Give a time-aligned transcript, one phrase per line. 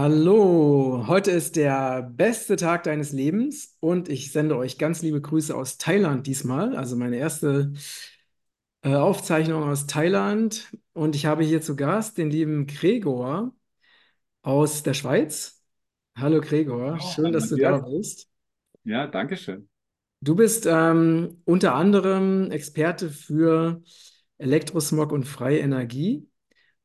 [0.00, 5.52] Hallo, heute ist der beste Tag deines Lebens und ich sende euch ganz liebe Grüße
[5.52, 7.72] aus Thailand diesmal, also meine erste
[8.82, 13.52] äh, Aufzeichnung aus Thailand und ich habe hier zu Gast den lieben Gregor
[14.42, 15.64] aus der Schweiz.
[16.16, 17.96] Hallo Gregor, schön, hallo dass du da Matthias.
[17.96, 18.28] bist.
[18.84, 19.68] Ja, danke schön.
[20.20, 23.82] Du bist ähm, unter anderem Experte für
[24.36, 26.28] Elektrosmog und freie Energie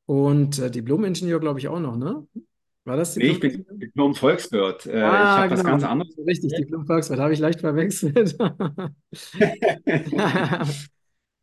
[0.08, 2.26] und äh, Diplom-Ingenieur, glaube ich, auch noch, ne?
[2.86, 3.66] War das Nee, ich bin Diplom-Ingenieur?
[3.80, 4.86] Diplom-Volkswirt.
[4.88, 5.64] Äh, ich Ah, habe was genau.
[5.64, 6.56] ganz anderes Richtig, studiert.
[6.56, 8.38] Diplom-Volkswirt habe ich leicht verwechselt.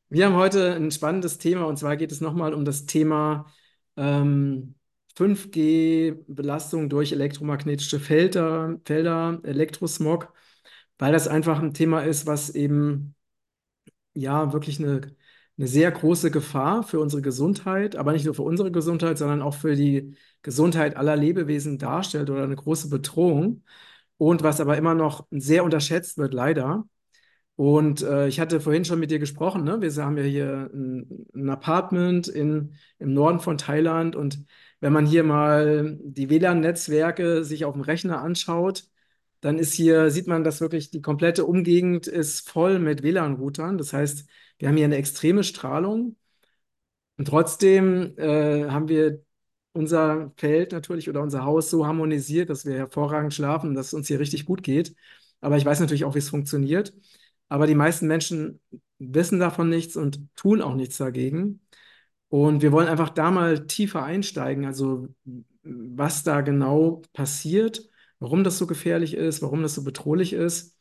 [0.09, 3.47] Wir haben heute ein spannendes Thema und zwar geht es nochmal um das Thema
[3.97, 4.75] ähm,
[5.17, 10.33] 5G-Belastung durch elektromagnetische Felder, Felder, Elektrosmog,
[10.99, 13.15] weil das einfach ein Thema ist, was eben
[14.15, 15.01] ja wirklich eine,
[15.61, 19.55] eine sehr große Gefahr für unsere Gesundheit, aber nicht nur für unsere Gesundheit, sondern auch
[19.55, 23.63] für die Gesundheit aller Lebewesen darstellt oder eine große Bedrohung
[24.17, 26.87] und was aber immer noch sehr unterschätzt wird, leider.
[27.57, 29.83] Und äh, ich hatte vorhin schon mit dir gesprochen, ne?
[29.83, 34.47] Wir haben ja hier ein, ein Apartment in, im Norden von Thailand und
[34.81, 38.85] wenn man hier mal die WLAN-Netzwerke sich auf dem Rechner anschaut,
[39.41, 43.79] dann ist hier, sieht man, dass wirklich die komplette Umgegend ist voll mit WLAN-Routern.
[43.79, 46.17] Das heißt, wir haben hier eine extreme Strahlung
[47.17, 49.23] und trotzdem äh, haben wir
[49.73, 54.09] unser Feld natürlich oder unser Haus so harmonisiert, dass wir hervorragend schlafen dass es uns
[54.09, 54.95] hier richtig gut geht.
[55.41, 56.93] Aber ich weiß natürlich auch, wie es funktioniert.
[57.49, 58.61] Aber die meisten Menschen
[58.99, 61.61] wissen davon nichts und tun auch nichts dagegen.
[62.29, 65.09] Und wir wollen einfach da mal tiefer einsteigen, also
[65.63, 67.90] was da genau passiert,
[68.21, 70.79] warum das so gefährlich ist, warum das so bedrohlich ist.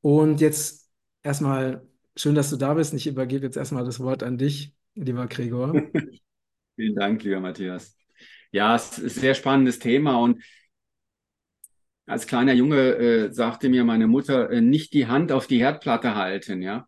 [0.00, 0.90] Und jetzt
[1.22, 2.94] erstmal schön, dass du da bist.
[2.94, 5.72] Ich übergebe jetzt erstmal das Wort an dich, lieber Gregor.
[6.76, 7.96] Vielen Dank, lieber Matthias.
[8.52, 10.42] Ja, es ist ein sehr spannendes Thema und
[12.06, 16.14] als kleiner Junge äh, sagte mir meine Mutter, äh, nicht die Hand auf die Herdplatte
[16.14, 16.86] halten, ja.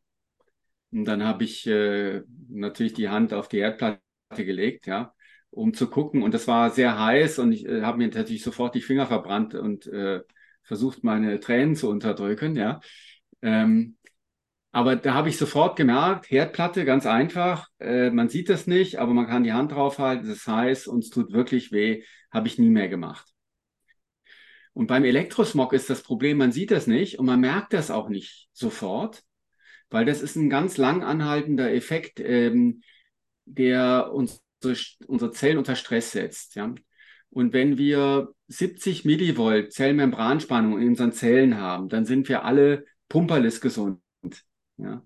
[0.92, 4.00] Und dann habe ich äh, natürlich die Hand auf die Herdplatte
[4.36, 5.14] gelegt, ja,
[5.56, 6.22] um zu gucken.
[6.22, 9.54] Und das war sehr heiß und ich äh, habe mir natürlich sofort die Finger verbrannt
[9.54, 10.20] und äh,
[10.62, 12.80] versucht, meine Tränen zu unterdrücken, ja.
[13.42, 13.96] Ähm,
[14.72, 17.68] Aber da habe ich sofort gemerkt, Herdplatte, ganz einfach.
[17.80, 20.28] Äh, man sieht das nicht, aber man kann die Hand draufhalten.
[20.28, 22.04] Das heißt, uns tut wirklich weh.
[22.30, 23.26] Habe ich nie mehr gemacht.
[24.74, 28.08] Und beim Elektrosmog ist das Problem, man sieht das nicht und man merkt das auch
[28.10, 29.22] nicht sofort,
[29.90, 32.82] weil das ist ein ganz lang anhaltender Effekt, ähm,
[33.46, 34.40] der unsere,
[35.06, 36.54] unsere Zellen unter Stress setzt.
[36.54, 36.74] Ja?
[37.30, 43.60] Und wenn wir 70 Millivolt Zellmembranspannung in unseren Zellen haben, dann sind wir alle pumperlis
[43.60, 44.00] gesund.
[44.78, 45.02] Ja?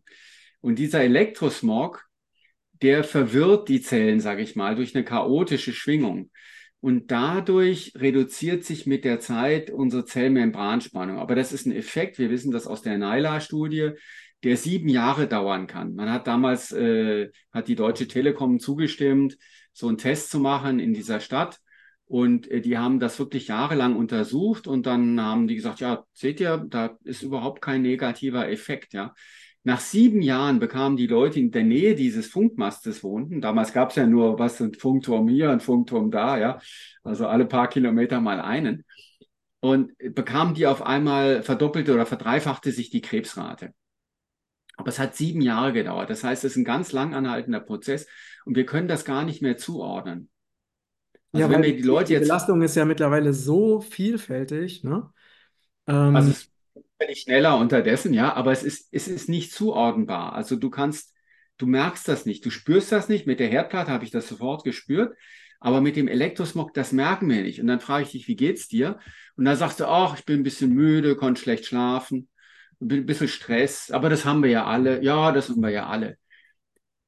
[0.61, 2.07] Und dieser Elektrosmog,
[2.83, 6.31] der verwirrt die Zellen, sage ich mal, durch eine chaotische Schwingung.
[6.81, 11.19] Und dadurch reduziert sich mit der Zeit unsere Zellmembranspannung.
[11.19, 13.91] Aber das ist ein Effekt, wir wissen das aus der NILA-Studie,
[14.45, 15.95] der sieben Jahre dauern kann.
[15.95, 19.37] Man hat damals, äh, hat die Deutsche Telekom zugestimmt,
[19.73, 21.61] so einen Test zu machen in dieser Stadt.
[22.07, 26.41] Und äh, die haben das wirklich jahrelang untersucht und dann haben die gesagt, ja, seht
[26.41, 29.15] ihr, da ist überhaupt kein negativer Effekt, ja.
[29.63, 33.43] Nach sieben Jahren bekamen die Leute in der Nähe dieses Funkmastes wohnten.
[33.43, 36.59] Damals gab es ja nur was ein Funkturm hier, ein Funkturm da, ja.
[37.05, 38.85] Also alle paar Kilometer mal einen.
[39.61, 43.75] Und bekamen die auf einmal verdoppelte oder verdreifachte sich die Krebsrate.
[44.81, 46.11] Aber es hat sieben Jahre gedauert.
[46.11, 48.07] Das heißt, es ist ein ganz lang anhaltender Prozess
[48.47, 50.31] und wir können das gar nicht mehr zuordnen.
[51.33, 53.81] Ja, Also wenn weil wir die die, Leute die jetzt, Belastung ist ja mittlerweile so
[53.81, 55.13] vielfältig, ne?
[56.13, 56.51] also Ähm, es
[56.99, 60.35] bin ich schneller unterdessen, ja, aber es ist, es ist nicht zuordnenbar.
[60.35, 61.15] Also du kannst,
[61.59, 63.27] du merkst das nicht, du spürst das nicht.
[63.27, 65.17] Mit der Herdplatte habe ich das sofort gespürt,
[65.61, 67.61] aber mit dem Elektrosmog, das merken wir nicht.
[67.61, 68.99] Und dann frage ich dich, wie geht's dir?
[69.37, 72.29] Und dann sagst du, ach, ich bin ein bisschen müde, konnte schlecht schlafen,
[72.81, 75.03] ein bisschen Stress, aber das haben wir ja alle.
[75.03, 76.17] Ja, das haben wir ja alle.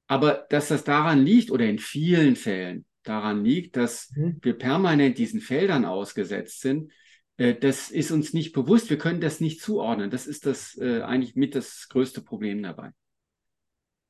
[0.07, 4.39] Aber dass das daran liegt oder in vielen Fällen daran liegt, dass mhm.
[4.43, 6.93] wir permanent diesen Feldern ausgesetzt sind,
[7.37, 8.91] äh, das ist uns nicht bewusst.
[8.91, 10.11] Wir können das nicht zuordnen.
[10.11, 12.91] Das ist das äh, eigentlich mit das größte Problem dabei.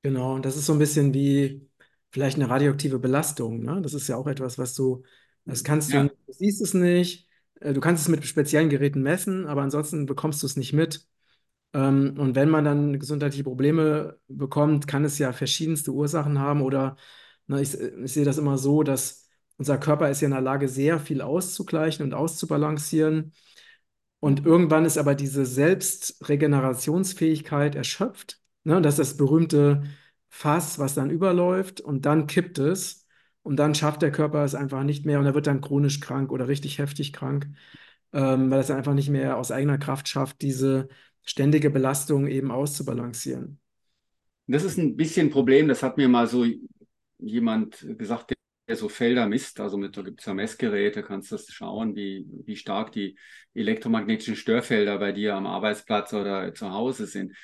[0.02, 1.68] Genau, und das ist so ein bisschen wie
[2.10, 3.80] vielleicht eine radioaktive Belastung, ne?
[3.82, 5.04] Das ist ja auch etwas, was du,
[5.44, 7.28] das kannst du, Ja, du siehst es nicht,
[7.60, 11.06] äh, du kannst es mit speziellen Geräten messen, aber ansonsten bekommst du es nicht mit.
[11.74, 16.96] Ähm, und wenn man dann gesundheitliche Probleme bekommt, kann es ja verschiedenste Ursachen haben oder
[17.46, 20.68] ne, ich, ich sehe das immer so, dass unser Körper ist ja in der Lage,
[20.68, 23.32] sehr viel auszugleichen und auszubalancieren.
[24.20, 28.40] Und irgendwann ist aber diese Selbstregenerationsfähigkeit erschöpft.
[28.64, 28.80] Ne?
[28.80, 29.82] Das ist das berühmte
[30.28, 33.06] Fass, was dann überläuft und dann kippt es.
[33.42, 36.30] und dann schafft der Körper es einfach nicht mehr und er wird dann chronisch krank
[36.30, 37.48] oder richtig heftig krank,
[38.12, 40.88] ähm, weil er es einfach nicht mehr aus eigener Kraft schafft, diese
[41.24, 43.58] ständige Belastung eben auszubalancieren.
[44.46, 46.44] Das ist ein bisschen ein Problem, das hat mir mal so
[47.18, 48.34] jemand gesagt,
[48.68, 49.60] der so Felder misst.
[49.60, 53.16] Also mit, da gibt es ja Messgeräte, kannst du schauen, wie, wie stark die
[53.54, 57.36] elektromagnetischen Störfelder bei dir am Arbeitsplatz oder zu Hause sind.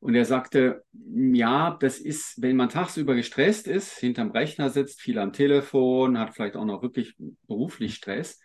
[0.00, 5.18] Und er sagte, ja, das ist, wenn man tagsüber gestresst ist, hinterm Rechner sitzt, viel
[5.18, 7.16] am Telefon, hat vielleicht auch noch wirklich
[7.48, 8.40] beruflich Stress,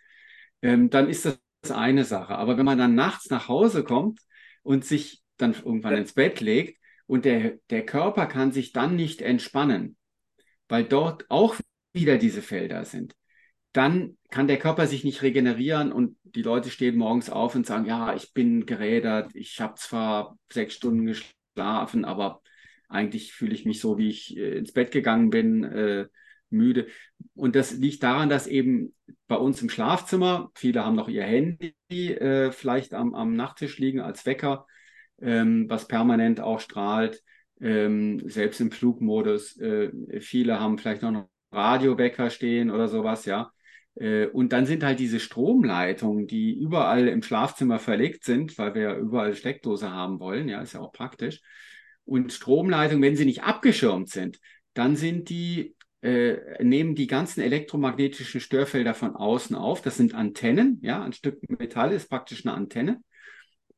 [0.62, 2.36] ähm, dann ist das eine Sache.
[2.36, 4.20] Aber wenn man dann nachts nach Hause kommt
[4.64, 9.22] und sich dann irgendwann ins Bett legt und der, der Körper kann sich dann nicht
[9.22, 9.96] entspannen,
[10.68, 11.54] weil dort auch
[11.92, 13.14] wieder diese Felder sind,
[13.72, 17.86] dann kann der Körper sich nicht regenerieren und die Leute stehen morgens auf und sagen,
[17.86, 22.42] ja, ich bin gerädert, ich habe zwar sechs Stunden geschlafen, aber
[22.88, 26.06] eigentlich fühle ich mich so, wie ich äh, ins Bett gegangen bin, äh,
[26.54, 26.86] müde.
[27.34, 28.94] Und das liegt daran, dass eben
[29.26, 34.00] bei uns im Schlafzimmer, viele haben noch ihr Handy äh, vielleicht am, am Nachttisch liegen
[34.00, 34.66] als Wecker,
[35.20, 37.22] ähm, was permanent auch strahlt,
[37.60, 39.58] ähm, selbst im Flugmodus.
[39.58, 39.90] Äh,
[40.20, 43.52] viele haben vielleicht noch Radiowecker stehen oder sowas, ja.
[43.96, 48.82] Äh, und dann sind halt diese Stromleitungen, die überall im Schlafzimmer verlegt sind, weil wir
[48.82, 51.40] ja überall Steckdose haben wollen, ja, ist ja auch praktisch.
[52.04, 54.40] Und Stromleitungen, wenn sie nicht abgeschirmt sind,
[54.74, 59.80] dann sind die, äh, nehmen die ganzen elektromagnetischen Störfelder von außen auf.
[59.80, 63.00] Das sind Antennen, ja, ein Stück Metall ist praktisch eine Antenne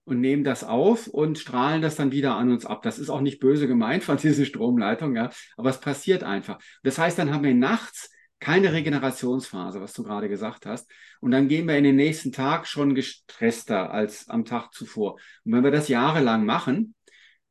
[0.02, 2.82] und nehmen das auf und strahlen das dann wieder an uns ab.
[2.82, 6.58] Das ist auch nicht böse gemeint von diesen Stromleitungen, ja, aber es passiert einfach.
[6.82, 10.90] Das heißt, dann haben wir nachts keine Regenerationsphase, was du gerade gesagt hast.
[11.20, 15.14] Und dann gehen wir in den nächsten Tag schon gestresster als am Tag zuvor.
[15.44, 16.96] Und wenn wir das jahrelang machen,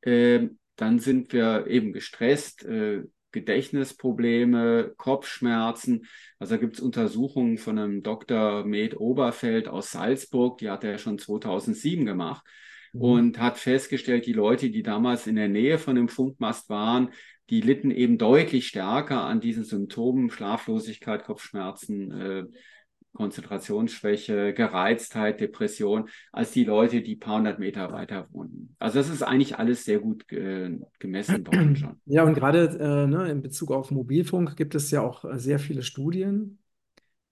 [0.01, 3.03] äh, dann sind wir eben gestresst, äh,
[3.35, 6.07] Gedächtnisprobleme, Kopfschmerzen.
[6.39, 8.65] Also da gibt es Untersuchungen von einem Dr.
[8.65, 12.43] Med Oberfeld aus Salzburg, die hat er schon 2007 gemacht
[12.93, 13.01] mhm.
[13.01, 17.11] und hat festgestellt, die Leute, die damals in der Nähe von dem Funkmast waren,
[17.49, 22.43] die litten eben deutlich stärker an diesen Symptomen, Schlaflosigkeit, Kopfschmerzen, äh,
[23.15, 28.75] Konzentrationsschwäche, Gereiztheit, Depression, als die Leute, die paar hundert Meter weiter wohnen.
[28.77, 31.99] Also das ist eigentlich alles sehr gut äh, gemessen worden schon.
[32.05, 35.57] Ja, und gerade äh, ne, in Bezug auf Mobilfunk gibt es ja auch äh, sehr
[35.57, 36.59] viele Studien.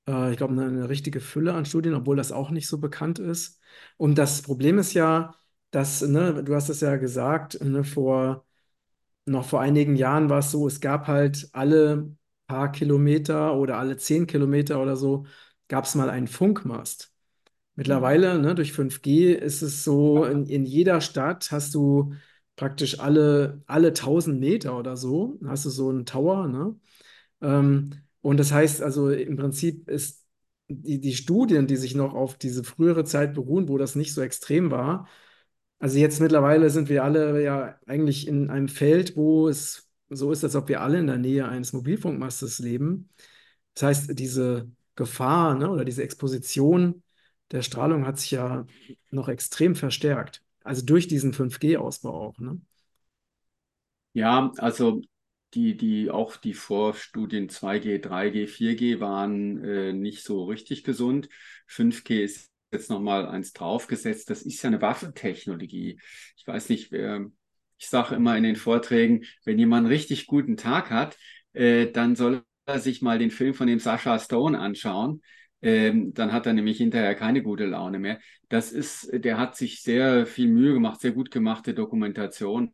[0.07, 3.19] Äh, ich glaube, eine, eine, richtige Fülle an Studien, obwohl das auch nicht so bekannt
[3.19, 3.61] ist.
[3.97, 5.35] Und das Problem ist ja,
[5.71, 8.45] dass, ne, du hast es ja gesagt, ne, vor,
[9.25, 12.15] noch vor einigen Jahren war es so, es gab halt alle
[12.47, 15.25] paar Kilometer oder alle zehn Kilometer oder so
[15.73, 17.11] gab es mal einen Funkmast.
[17.75, 22.13] Mittlerweile, ne, durch 5G ist es so, in, in jeder Stadt hast du
[22.55, 26.47] praktisch alle, alle 1000 Meter oder so, hast du so einen Tower.
[26.47, 26.75] Ne?
[27.41, 30.27] Ähm, und das heißt also, im Prinzip ist
[30.67, 34.21] die, die Studien, die sich noch auf diese frühere Zeit beruhen, wo das nicht so
[34.21, 35.07] extrem war,
[35.79, 40.43] also jetzt mittlerweile sind wir alle ja eigentlich in einem Feld, wo es so ist,
[40.43, 43.09] als ob wir alle in der Nähe eines Mobilfunkmastes leben.
[43.73, 47.03] Das heißt, diese Gefahr, ne, oder diese Exposition
[47.51, 48.65] der Strahlung hat sich ja
[49.11, 50.41] noch extrem verstärkt.
[50.63, 52.39] Also durch diesen 5G-Ausbau auch.
[52.39, 52.59] Ne?
[54.13, 55.01] Ja, also
[55.53, 61.29] die, die auch die Vorstudien 2G, 3G, 4G waren äh, nicht so richtig gesund.
[61.67, 64.29] 5G ist jetzt nochmal eins draufgesetzt.
[64.29, 65.99] Das ist ja eine Waffentechnologie.
[66.37, 67.19] Ich weiß nicht, äh,
[67.77, 71.17] ich sage immer in den Vorträgen, wenn jemand einen richtig guten Tag hat,
[71.53, 72.43] äh, dann soll
[72.77, 75.21] sich mal den Film von dem Sascha Stone anschauen,
[75.61, 78.19] ähm, dann hat er nämlich hinterher keine gute Laune mehr.
[78.49, 82.73] Das ist, der hat sich sehr viel Mühe gemacht, sehr gut gemachte Dokumentation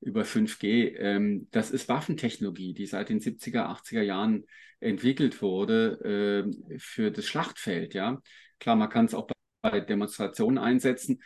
[0.00, 0.88] über 5G.
[0.98, 4.44] Ähm, das ist Waffentechnologie, die seit den 70er, 80er Jahren
[4.80, 7.94] entwickelt wurde äh, für das Schlachtfeld.
[7.94, 8.20] Ja,
[8.58, 9.28] klar, man kann es auch
[9.62, 11.22] bei Demonstrationen einsetzen.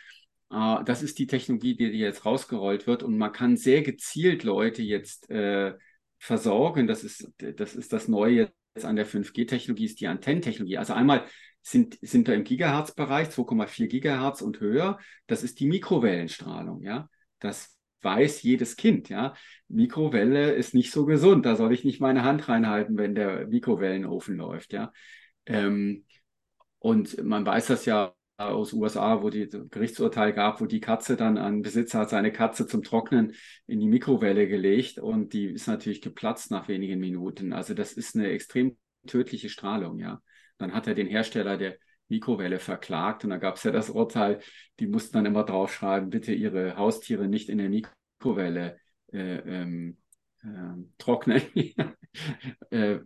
[0.51, 4.83] Äh, das ist die Technologie, die jetzt rausgerollt wird und man kann sehr gezielt Leute
[4.83, 5.75] jetzt äh,
[6.19, 6.87] versorgen.
[6.87, 10.79] Das ist, das ist das Neue jetzt an der 5G-Technologie, ist die Antennentechnologie.
[10.79, 11.25] Also einmal
[11.63, 14.99] sind, sind da im Gigahertz-Bereich 2,4 Gigahertz und höher.
[15.27, 17.09] Das ist die Mikrowellenstrahlung, ja.
[17.41, 19.35] Das weiß jedes Kind, ja.
[19.69, 21.47] Mikrowelle ist nicht so gesund.
[21.47, 24.93] Da soll ich nicht meine Hand reinhalten, wenn der Mikrowellenofen läuft, ja.
[25.47, 26.05] Ähm,
[26.79, 31.37] und man weiß das ja aus USA, wo die Gerichtsurteil gab, wo die Katze dann,
[31.39, 33.35] ein Besitzer hat seine Katze zum Trocknen
[33.67, 37.53] in die Mikrowelle gelegt und die ist natürlich geplatzt nach wenigen Minuten.
[37.53, 40.23] Also das ist eine extrem tödliche Strahlung, ja.
[40.57, 41.77] Dann hat er den Hersteller der
[42.09, 44.41] Mikrowelle verklagt und da gab es ja das Urteil,
[44.79, 48.79] die mussten dann immer draufschreiben, bitte ihre Haustiere nicht in der Mikrowelle
[49.13, 49.99] äh, ähm,
[50.43, 50.47] äh,
[50.99, 51.43] trocknen.
[52.71, 53.01] äh,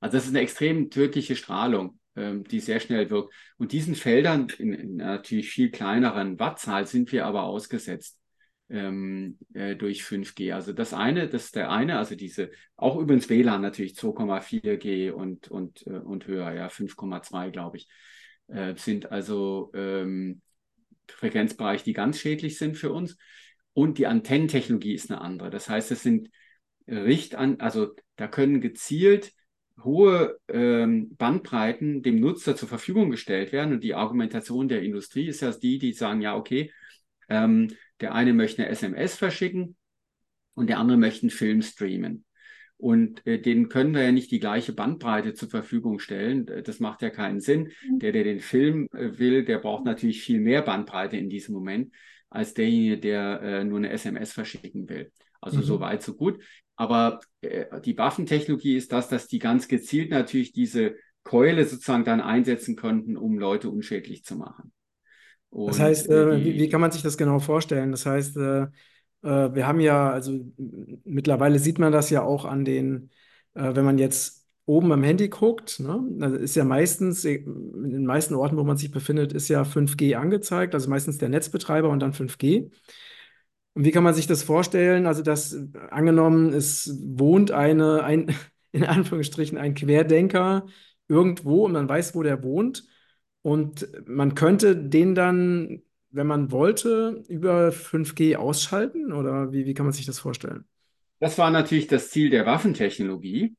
[0.00, 3.32] Also das ist eine extrem tödliche Strahlung, die sehr schnell wirkt.
[3.56, 8.18] Und diesen Feldern in, in natürlich viel kleineren Wattzahl sind wir aber ausgesetzt
[8.72, 10.54] ähm, äh, durch 5G.
[10.54, 15.48] Also das eine, das ist der eine, also diese, auch übrigens WLAN natürlich 2,4G und,
[15.48, 17.88] und, äh, und höher, ja, 5,2 glaube ich,
[18.48, 20.40] äh, sind also ähm,
[21.08, 23.18] Frequenzbereiche, die ganz schädlich sind für uns.
[23.74, 25.50] Und die Antennentechnologie ist eine andere.
[25.50, 26.30] Das heißt, es sind
[26.86, 29.32] Richtan, also da können gezielt
[29.82, 33.74] hohe ähm, Bandbreiten dem Nutzer zur Verfügung gestellt werden.
[33.74, 36.72] Und die Argumentation der Industrie ist ja die, die sagen, ja, okay,
[37.28, 37.68] ähm,
[38.00, 39.76] der eine möchte eine SMS verschicken
[40.54, 42.24] und der andere möchte einen Film streamen.
[42.76, 46.46] Und äh, denen können wir ja nicht die gleiche Bandbreite zur Verfügung stellen.
[46.64, 47.70] Das macht ja keinen Sinn.
[47.88, 47.98] Mhm.
[48.00, 51.92] Der, der den Film äh, will, der braucht natürlich viel mehr Bandbreite in diesem Moment
[52.28, 55.12] als derjenige, der äh, nur eine SMS verschicken will.
[55.40, 55.62] Also mhm.
[55.62, 56.42] so weit, so gut.
[56.76, 62.20] Aber äh, die Waffentechnologie ist das, dass die ganz gezielt natürlich diese Keule sozusagen dann
[62.20, 64.72] einsetzen konnten, um Leute unschädlich zu machen.
[65.50, 67.90] Und das heißt, äh, die, wie, wie, kann man sich das genau vorstellen?
[67.90, 68.62] Das heißt, äh,
[69.22, 70.40] äh, wir haben ja, also
[71.04, 73.10] mittlerweile sieht man das ja auch an den,
[73.54, 77.90] äh, wenn man jetzt oben am Handy guckt, ne, also ist ja meistens, äh, in
[77.90, 81.88] den meisten Orten, wo man sich befindet, ist ja 5G angezeigt, also meistens der Netzbetreiber
[81.88, 82.70] und dann 5G.
[83.74, 85.06] Und wie kann man sich das vorstellen?
[85.06, 85.56] Also, dass
[85.90, 88.34] angenommen, es wohnt eine, ein,
[88.72, 90.66] in Anführungsstrichen, ein Querdenker
[91.08, 92.84] irgendwo und man weiß, wo der wohnt.
[93.42, 99.12] Und man könnte den dann, wenn man wollte, über 5G ausschalten?
[99.12, 100.64] Oder wie, wie kann man sich das vorstellen?
[101.18, 103.56] Das war natürlich das Ziel der Waffentechnologie.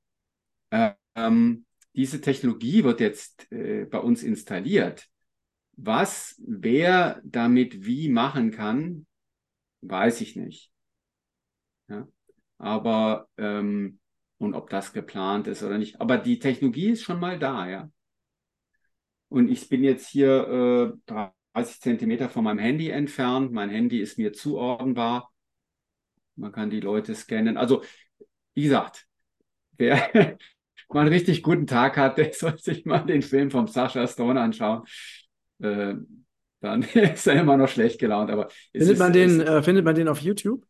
[1.16, 1.66] Ähm,
[1.96, 5.08] diese Technologie wird jetzt äh, bei uns installiert.
[5.76, 9.06] Was wer damit wie machen kann,
[9.84, 10.72] weiß ich nicht.
[11.88, 12.08] Ja?
[12.58, 14.00] Aber ähm,
[14.38, 16.02] und ob das geplant ist oder nicht.
[16.02, 17.90] Aber die Technologie ist schon mal da, ja.
[19.30, 21.14] Und ich bin jetzt hier äh,
[21.54, 23.52] 30 Zentimeter von meinem Handy entfernt.
[23.52, 25.32] Mein Handy ist mir zuordnenbar.
[26.36, 27.58] Man kann die Leute scannen.
[27.58, 27.84] Also,
[28.54, 29.08] wie gesagt,
[29.78, 29.98] wer
[30.90, 34.40] mal einen richtig guten Tag hat, der soll sich mal den Film vom Sascha Stone
[34.40, 34.84] anschauen.
[35.60, 35.96] Äh,
[36.64, 38.32] dann ist er immer noch schlecht gelaunt.
[38.32, 40.66] Aber findet, ist, man den, äh, findet man den auf YouTube?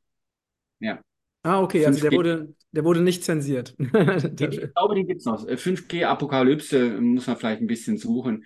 [0.79, 0.99] Ja.
[1.43, 3.75] Ah, okay, also der wurde, der wurde nicht zensiert.
[3.79, 5.45] ich glaube, den gibt es noch.
[5.45, 8.45] 5G-Apokalypse muss man vielleicht ein bisschen suchen.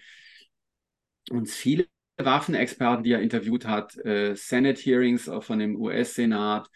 [1.30, 1.88] Und viele
[2.18, 6.68] Waffenexperten, die er interviewt hat, äh, Senate Hearings von dem US-Senat.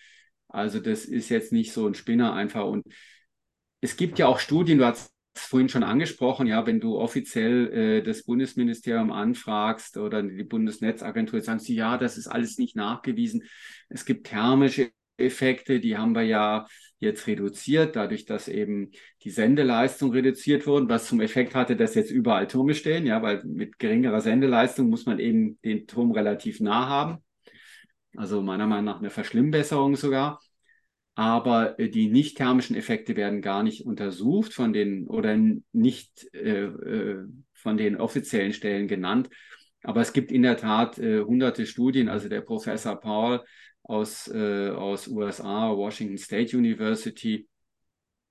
[0.47, 2.65] Also das ist jetzt nicht so ein Spinner einfach.
[2.65, 2.85] Und
[3.81, 8.03] es gibt ja auch Studien, du hast vorhin schon angesprochen, ja, wenn du offiziell äh,
[8.03, 13.43] das Bundesministerium anfragst oder die Bundesnetzagentur, sagen sie, ja, das ist alles nicht nachgewiesen.
[13.89, 16.65] Es gibt thermische Effekte, die haben wir ja
[16.99, 18.91] jetzt reduziert, dadurch, dass eben
[19.23, 23.43] die Sendeleistung reduziert wurde, was zum Effekt hatte, dass jetzt überall Türme stehen, ja, weil
[23.43, 27.17] mit geringerer Sendeleistung muss man eben den Turm relativ nah haben.
[28.15, 30.39] Also meiner Meinung nach eine Verschlimmbesserung sogar
[31.15, 35.37] aber äh, die nicht thermischen Effekte werden gar nicht untersucht von den oder
[35.71, 39.29] nicht äh, äh, von den offiziellen Stellen genannt.
[39.83, 42.09] Aber es gibt in der Tat äh, hunderte Studien.
[42.09, 43.41] Also der Professor Paul
[43.83, 47.47] aus, äh, aus USA, Washington State University,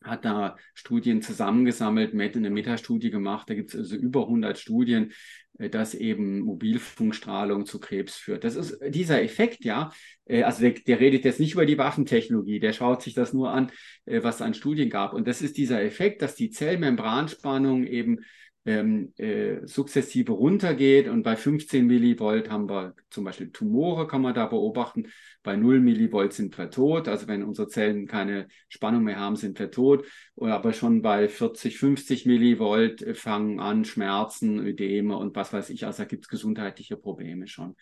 [0.02, 3.50] hat da Studien zusammengesammelt, eine Metastudie gemacht.
[3.50, 5.12] Da gibt es also über 100 Studien,
[5.58, 8.44] äh, dass eben Mobilfunkstrahlung zu Krebs führt.
[8.44, 9.92] Das ist dieser Effekt, ja.
[10.24, 13.50] Äh, also der, der redet jetzt nicht über die Waffentechnologie, der schaut sich das nur
[13.50, 13.70] an,
[14.06, 15.12] äh, was es an Studien gab.
[15.12, 18.20] Und das ist dieser Effekt, dass die Zellmembranspannung eben
[18.66, 24.34] ähm, äh, sukzessive runtergeht und bei 15 Millivolt haben wir zum Beispiel Tumore, kann man
[24.34, 25.06] da beobachten.
[25.42, 29.58] Bei 0 Millivolt sind wir tot, also wenn unsere Zellen keine Spannung mehr haben, sind
[29.58, 30.06] wir tot.
[30.36, 35.86] Aber schon bei 40, 50 Millivolt äh, fangen an Schmerzen, Ödeme und was weiß ich,
[35.86, 37.76] also da gibt es gesundheitliche Probleme schon.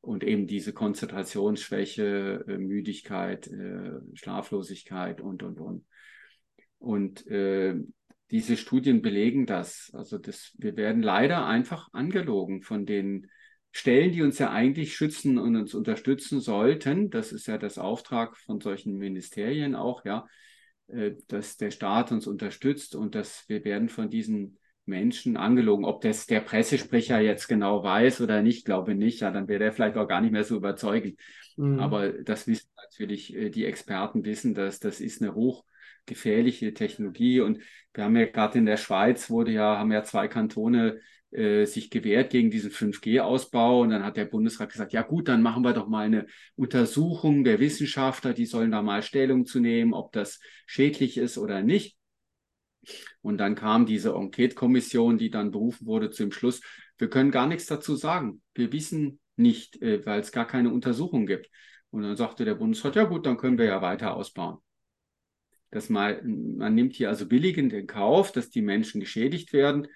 [0.00, 5.86] Und eben diese Konzentrationsschwäche, äh, Müdigkeit, äh, Schlaflosigkeit und, und, und.
[6.78, 7.74] Und äh,
[8.30, 9.90] diese Studien belegen das.
[9.94, 13.30] Also das, wir werden leider einfach angelogen von den
[13.70, 17.10] Stellen, die uns ja eigentlich schützen und uns unterstützen sollten.
[17.10, 20.26] Das ist ja das Auftrag von solchen Ministerien auch, ja,
[20.88, 25.84] äh, dass der Staat uns unterstützt und dass wir werden von diesen Menschen angelogen.
[25.84, 29.20] Ob das der Pressesprecher jetzt genau weiß oder nicht, glaube nicht.
[29.20, 31.18] Ja, dann wäre der vielleicht auch gar nicht mehr so überzeugend.
[31.56, 31.78] Mhm.
[31.78, 35.64] Aber das wissen natürlich äh, die Experten wissen, dass das ist eine hoch
[36.08, 37.40] gefährliche Technologie.
[37.40, 37.60] Und
[37.94, 41.00] wir haben ja gerade in der Schweiz wurde ja, haben ja zwei Kantone
[41.30, 43.82] äh, sich gewehrt gegen diesen 5G-Ausbau.
[43.82, 47.44] Und dann hat der Bundesrat gesagt, ja gut, dann machen wir doch mal eine Untersuchung
[47.44, 51.96] der Wissenschaftler, die sollen da mal Stellung zu nehmen, ob das schädlich ist oder nicht.
[53.20, 56.60] Und dann kam diese Enquete-Kommission, die dann berufen wurde zum Schluss,
[56.96, 58.42] wir können gar nichts dazu sagen.
[58.54, 61.48] Wir wissen nicht, äh, weil es gar keine Untersuchung gibt.
[61.90, 64.58] Und dann sagte der Bundesrat, ja gut, dann können wir ja weiter ausbauen.
[65.70, 69.86] Das mal, man nimmt hier also billigend in Kauf, dass die Menschen geschädigt werden.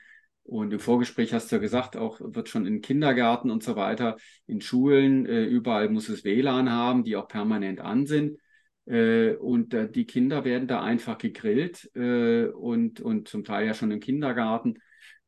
[0.45, 4.17] Und im Vorgespräch hast du ja gesagt, auch wird schon in Kindergärten und so weiter,
[4.47, 8.38] in Schulen, äh, überall muss es WLAN haben, die auch permanent an sind.
[8.85, 13.93] Äh, und äh, die Kinder werden da einfach gegrillt und, und zum Teil ja schon
[13.93, 14.79] im Kindergarten.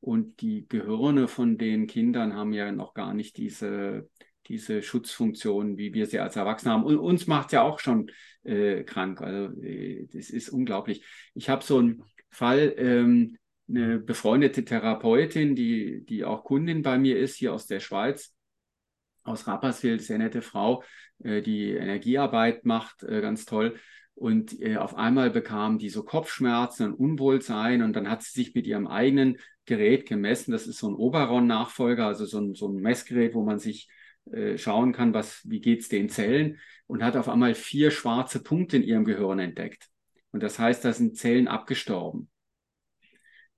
[0.01, 4.11] Und die Gehirne von den Kindern haben ja noch gar nicht diese,
[4.49, 6.85] diese Schutzfunktion, wie wir sie als Erwachsene haben.
[6.85, 8.11] Und uns macht ja auch schon
[8.45, 9.21] äh, krank.
[9.21, 11.05] Also äh, das ist unglaublich.
[11.35, 13.37] Ich habe so einen Fall, ähm,
[13.69, 18.35] eine befreundete Therapeutin, die, die auch Kundin bei mir ist, hier aus der Schweiz,
[19.23, 20.83] aus Rapperswil, sehr nette Frau,
[21.23, 23.77] äh, die Energiearbeit macht, äh, ganz toll.
[24.15, 28.55] Und äh, auf einmal bekam die so Kopfschmerzen und Unwohlsein und dann hat sie sich
[28.55, 30.53] mit ihrem eigenen Gerät gemessen.
[30.53, 33.89] Das ist so ein Oberon-Nachfolger, also so ein, so ein Messgerät, wo man sich
[34.31, 38.76] äh, schauen kann, was, wie geht's den Zellen und hat auf einmal vier schwarze Punkte
[38.76, 39.88] in ihrem Gehirn entdeckt.
[40.33, 42.31] Und das heißt, da sind Zellen abgestorben.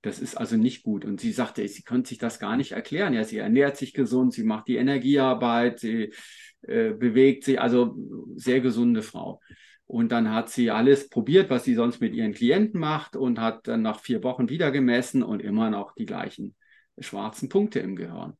[0.01, 1.05] Das ist also nicht gut.
[1.05, 3.13] Und sie sagte, sie konnte sich das gar nicht erklären.
[3.13, 6.13] Ja, sie ernährt sich gesund, sie macht die Energiearbeit, sie
[6.61, 7.97] äh, bewegt sich, also
[8.35, 9.41] sehr gesunde Frau.
[9.85, 13.67] Und dann hat sie alles probiert, was sie sonst mit ihren Klienten macht und hat
[13.67, 16.55] dann nach vier Wochen wieder gemessen und immer noch die gleichen
[16.99, 18.33] schwarzen Punkte im Gehirn.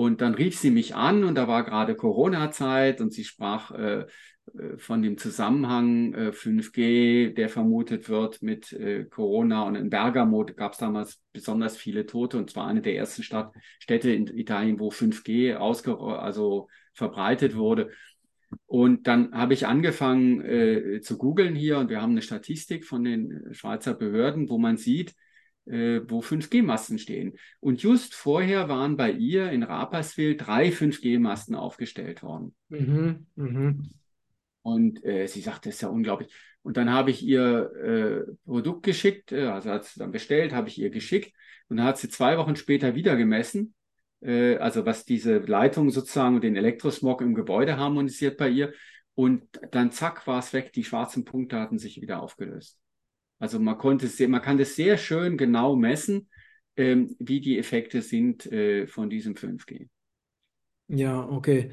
[0.00, 4.06] Und dann rief sie mich an und da war gerade Corona-Zeit und sie sprach äh,
[4.54, 9.64] äh, von dem Zusammenhang äh, 5G, der vermutet wird mit äh, Corona.
[9.64, 13.52] Und in Bergamo gab es damals besonders viele Tote und zwar eine der ersten Stadt,
[13.78, 17.90] Städte in Italien, wo 5G ausge also verbreitet wurde.
[18.64, 23.04] Und dann habe ich angefangen äh, zu googeln hier und wir haben eine Statistik von
[23.04, 25.14] den Schweizer Behörden, wo man sieht,
[25.66, 27.38] äh, wo 5G-Masten stehen.
[27.60, 32.54] Und just vorher waren bei ihr in Rapperswil drei 5G-Masten aufgestellt worden.
[32.68, 33.74] Mhm, mh.
[34.62, 36.32] Und äh, sie sagte, das ist ja unglaublich.
[36.62, 37.72] Und dann habe ich ihr
[38.28, 41.34] äh, Produkt geschickt, äh, also hat sie dann bestellt, habe ich ihr geschickt.
[41.68, 43.74] Und dann hat sie zwei Wochen später wieder gemessen,
[44.20, 48.72] äh, also was diese Leitung sozusagen und den Elektrosmog im Gebäude harmonisiert bei ihr.
[49.14, 50.72] Und dann zack, war es weg.
[50.72, 52.79] Die schwarzen Punkte hatten sich wieder aufgelöst.
[53.40, 56.28] Also man konnte sehr, man kann das sehr schön genau messen,
[56.76, 59.88] ähm, wie die Effekte sind äh, von diesem 5G.
[60.88, 61.72] Ja, okay.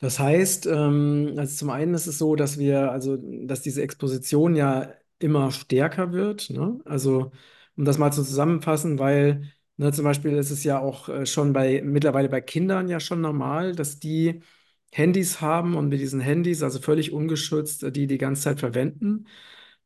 [0.00, 4.56] Das heißt, ähm, also zum einen ist es so, dass wir, also dass diese Exposition
[4.56, 6.50] ja immer stärker wird.
[6.50, 6.80] Ne?
[6.86, 7.32] Also
[7.76, 11.52] um das mal zu zusammenfassen, weil ne, zum Beispiel ist es ja auch äh, schon
[11.54, 14.42] bei mittlerweile bei Kindern ja schon normal, dass die
[14.92, 19.26] Handys haben und mit diesen Handys, also völlig ungeschützt, äh, die die ganze Zeit verwenden.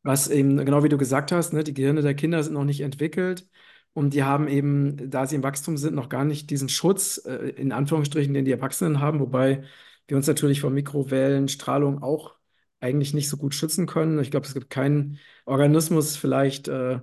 [0.07, 2.79] Was eben, genau wie du gesagt hast, ne, die Gehirne der Kinder sind noch nicht
[2.81, 3.45] entwickelt
[3.93, 7.49] und die haben eben, da sie im Wachstum sind, noch gar nicht diesen Schutz, äh,
[7.49, 9.63] in Anführungsstrichen, den die Erwachsenen haben, wobei
[10.07, 12.35] wir uns natürlich vor Mikrowellenstrahlung auch
[12.79, 14.19] eigentlich nicht so gut schützen können.
[14.19, 17.01] Ich glaube, es gibt keinen Organismus, vielleicht, äh,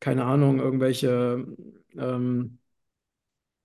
[0.00, 1.46] keine Ahnung, irgendwelche,
[1.98, 2.58] ähm,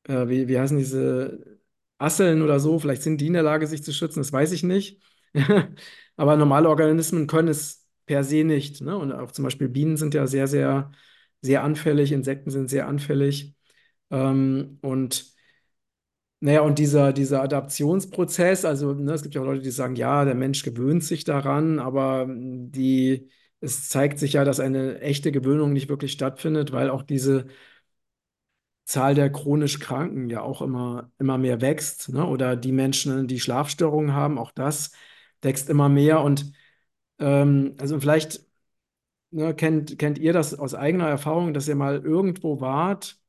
[0.04, 1.60] äh, wie, wie heißen diese
[1.98, 4.64] Asseln oder so, vielleicht sind die in der Lage, sich zu schützen, das weiß ich
[4.64, 5.02] nicht.
[6.18, 8.82] Aber normale Organismen können es per se nicht.
[8.82, 8.98] Ne?
[8.98, 10.92] Und auch zum Beispiel Bienen sind ja sehr, sehr,
[11.42, 13.56] sehr anfällig, Insekten sind sehr anfällig.
[14.12, 15.34] Ähm, und
[16.40, 20.26] naja, und dieser, dieser Adaptionsprozess, also ne, es gibt ja auch Leute, die sagen, ja,
[20.26, 23.30] der Mensch gewöhnt sich daran, aber die,
[23.62, 27.48] es zeigt sich ja, dass eine echte Gewöhnung nicht wirklich stattfindet, weil auch diese
[28.86, 32.10] Zahl der chronisch Kranken ja auch immer, immer mehr wächst.
[32.10, 32.26] Ne?
[32.28, 34.92] Oder die Menschen, die Schlafstörungen haben, auch das
[35.42, 36.22] wächst immer mehr.
[36.22, 36.52] Und
[37.20, 38.42] ähm, also vielleicht
[39.32, 43.20] ne, kennt, kennt ihr das aus eigener Erfahrung, dass ihr mal irgendwo wart,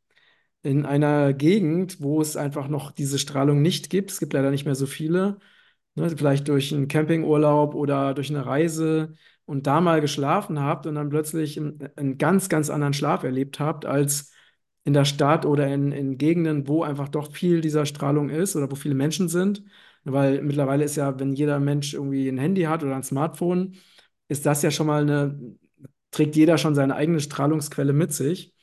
[0.62, 4.11] in einer Gegend, wo es einfach noch diese Strahlung nicht gibt.
[4.11, 5.38] Es gibt leider nicht mehr so viele.
[5.94, 9.14] Ne, vielleicht durch einen Campingurlaub oder durch eine Reise
[9.47, 13.87] und da mal geschlafen habt und dann plötzlich einen, ganz, ganz anderen Schlaf erlebt habt
[13.87, 14.33] als
[14.85, 18.70] in der Stadt oder in, in Gegenden, wo einfach doch viel dieser Strahlung ist oder
[18.70, 19.64] wo viele Menschen sind.
[20.05, 23.77] Weil mittlerweile ist ja, wenn jeder Mensch irgendwie ein Handy hat oder ein Smartphone,
[24.29, 25.57] ist das ja schon mal eine,
[26.11, 28.55] trägt jeder schon seine eigene Strahlungsquelle mit sich.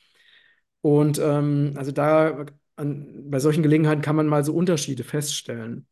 [0.80, 5.86] Und ähm, also da an, bei solchen Gelegenheiten kann man mal so Unterschiede feststellen.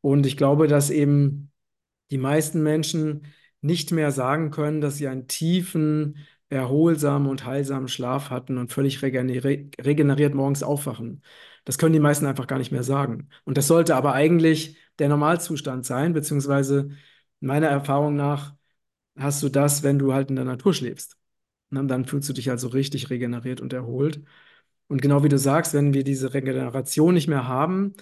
[0.00, 1.52] Und ich glaube, dass eben
[2.10, 3.26] die meisten Menschen
[3.60, 9.02] nicht mehr sagen können, dass sie einen tiefen, erholsamen und heilsamen Schlaf hatten und völlig
[9.02, 11.22] regeneriert, regeneriert morgens aufwachen.
[11.64, 13.28] Das können die meisten einfach gar nicht mehr sagen.
[13.44, 16.90] Und das sollte aber eigentlich der Normalzustand sein, beziehungsweise
[17.40, 18.54] meiner Erfahrung nach
[19.18, 21.16] hast du das, wenn du halt in der Natur schläfst.
[21.70, 24.22] Und dann fühlst du dich also richtig regeneriert und erholt.
[24.88, 27.94] Und genau wie du sagst, wenn wir diese Regeneration nicht mehr haben,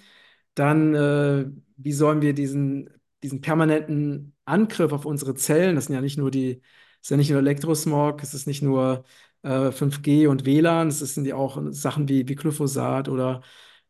[0.55, 1.45] dann äh,
[1.77, 2.89] wie sollen wir diesen,
[3.23, 7.17] diesen permanenten Angriff auf unsere Zellen, das sind ja nicht nur die, das ist ja
[7.17, 9.05] nicht nur Elektrosmog, es ist nicht nur
[9.43, 13.41] äh, 5G und WLAN, es sind ja auch Sachen wie, wie Glyphosat oder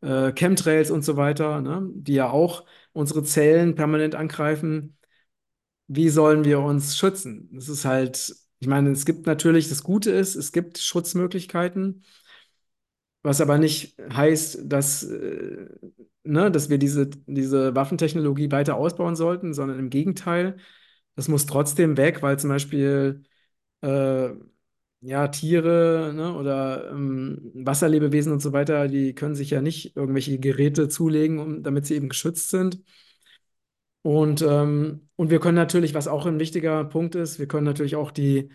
[0.01, 4.97] äh, Chemtrails und so weiter, ne, die ja auch unsere Zellen permanent angreifen.
[5.87, 7.49] Wie sollen wir uns schützen?
[7.53, 12.03] Das ist halt, ich meine, es gibt natürlich, das Gute ist, es gibt Schutzmöglichkeiten,
[13.23, 15.67] was aber nicht heißt, dass, äh,
[16.23, 20.57] ne, dass wir diese, diese Waffentechnologie weiter ausbauen sollten, sondern im Gegenteil,
[21.15, 23.23] das muss trotzdem weg, weil zum Beispiel
[23.81, 24.29] äh,
[25.01, 30.39] ja, Tiere, ne, oder ähm, Wasserlebewesen und so weiter, die können sich ja nicht irgendwelche
[30.39, 32.81] Geräte zulegen, um, damit sie eben geschützt sind.
[34.01, 37.95] Und, ähm, und wir können natürlich, was auch ein wichtiger Punkt ist, wir können natürlich
[37.95, 38.49] auch die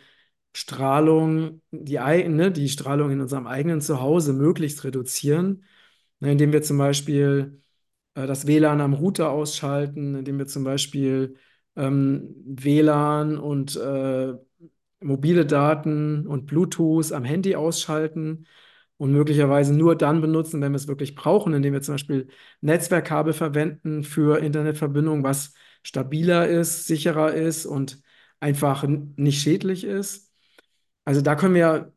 [0.55, 5.65] Strahlung, die, ne, die Strahlung in unserem eigenen Zuhause möglichst reduzieren,
[6.21, 7.63] ne, indem wir zum Beispiel
[8.15, 11.37] äh, das WLAN am Router ausschalten, indem wir zum Beispiel
[11.77, 14.35] ähm, WLAN und äh,
[15.01, 18.47] mobile Daten und Bluetooth am Handy ausschalten
[18.97, 22.29] und möglicherweise nur dann benutzen, wenn wir es wirklich brauchen, indem wir zum Beispiel
[22.61, 28.01] Netzwerkkabel verwenden für Internetverbindungen, was stabiler ist, sicherer ist und
[28.41, 30.33] einfach nicht schädlich ist.
[31.05, 31.93] Also da können wir,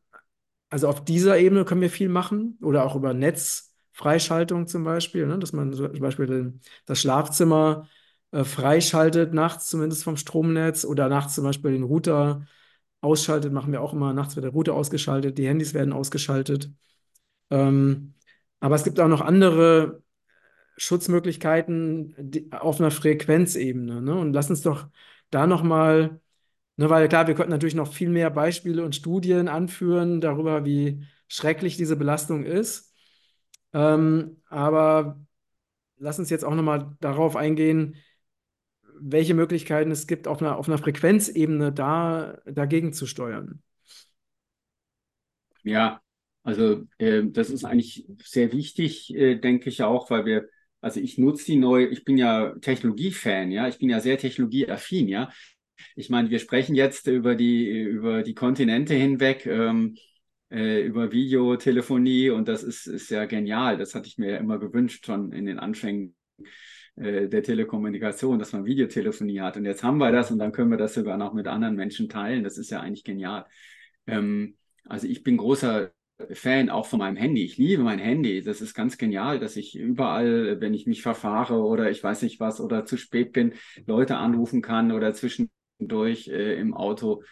[0.70, 5.40] also auf dieser Ebene können wir viel machen oder auch über Netzfreischaltung zum Beispiel, ne?
[5.40, 7.88] Dass man zum Beispiel das Schlafzimmer
[8.32, 12.46] äh, freischaltet, nachts zumindest vom Stromnetz oder nachts zum Beispiel den Router
[13.02, 14.14] ausschaltet, machen wir auch immer.
[14.14, 16.72] Nachts wird der Router ausgeschaltet, die Handys werden ausgeschaltet.
[17.50, 18.14] Ähm,
[18.60, 20.04] aber es gibt auch noch andere
[20.78, 24.02] Schutzmöglichkeiten die, auf einer Frequenzebene.
[24.02, 24.16] Ne?
[24.16, 24.88] Und lass uns doch
[25.30, 26.22] da nochmal,
[26.78, 31.04] ne, weil klar, wir könnten natürlich noch viel mehr Beispiele und Studien anführen darüber, wie
[31.28, 32.94] schrecklich diese Belastung ist.
[33.74, 35.20] Ähm, aber
[35.98, 37.96] lass uns jetzt auch nochmal darauf eingehen,
[39.00, 43.62] welche Möglichkeiten es gibt, auf einer, auf einer Frequenzebene da, dagegen zu steuern.
[45.64, 46.02] Ja,
[46.44, 50.48] also äh, das ist eigentlich sehr wichtig, äh, denke ich auch, weil wir,
[50.82, 55.08] also ich nutze die neue, ich bin ja Technologiefan, ja, ich bin ja sehr technologieaffin,
[55.08, 55.30] ja.
[55.96, 59.98] Ich meine, wir sprechen jetzt über die, über die Kontinente hinweg, ähm,
[60.50, 63.78] äh, über Videotelefonie und das ist, ist ja genial.
[63.78, 66.16] Das hatte ich mir ja immer gewünscht, schon in den Anfängen
[66.98, 69.58] äh, der Telekommunikation, dass man Videotelefonie hat.
[69.58, 72.10] Und jetzt haben wir das und dann können wir das sogar noch mit anderen Menschen
[72.10, 72.44] teilen.
[72.44, 73.46] Das ist ja eigentlich genial.
[74.08, 75.92] Ähm, also ich bin großer
[76.32, 77.44] Fan auch von meinem Handy.
[77.44, 78.42] Ich liebe mein Handy.
[78.42, 82.40] Das ist ganz genial, dass ich überall, wenn ich mich verfahre oder ich weiß nicht
[82.40, 83.54] was oder zu spät bin,
[83.86, 87.24] Leute anrufen kann oder zwischendurch äh, im Auto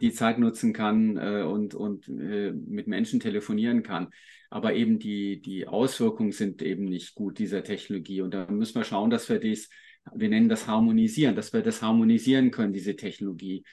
[0.00, 4.08] die Zeit nutzen kann äh, und, und äh, mit Menschen telefonieren kann.
[4.50, 8.20] Aber eben die, die Auswirkungen sind eben nicht gut dieser Technologie.
[8.20, 9.68] Und da müssen wir schauen, dass wir das,
[10.14, 13.64] wir nennen das harmonisieren, dass wir das harmonisieren können, diese Technologie.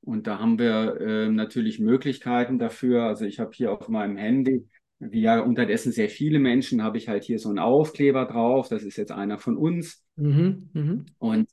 [0.00, 3.04] Und da haben wir äh, natürlich Möglichkeiten dafür.
[3.04, 4.66] Also ich habe hier auf meinem Handy,
[4.98, 8.68] wie ja unterdessen sehr viele Menschen, habe ich halt hier so einen Aufkleber drauf.
[8.68, 10.04] Das ist jetzt einer von uns.
[10.16, 11.04] Mhm, mhm.
[11.18, 11.48] Und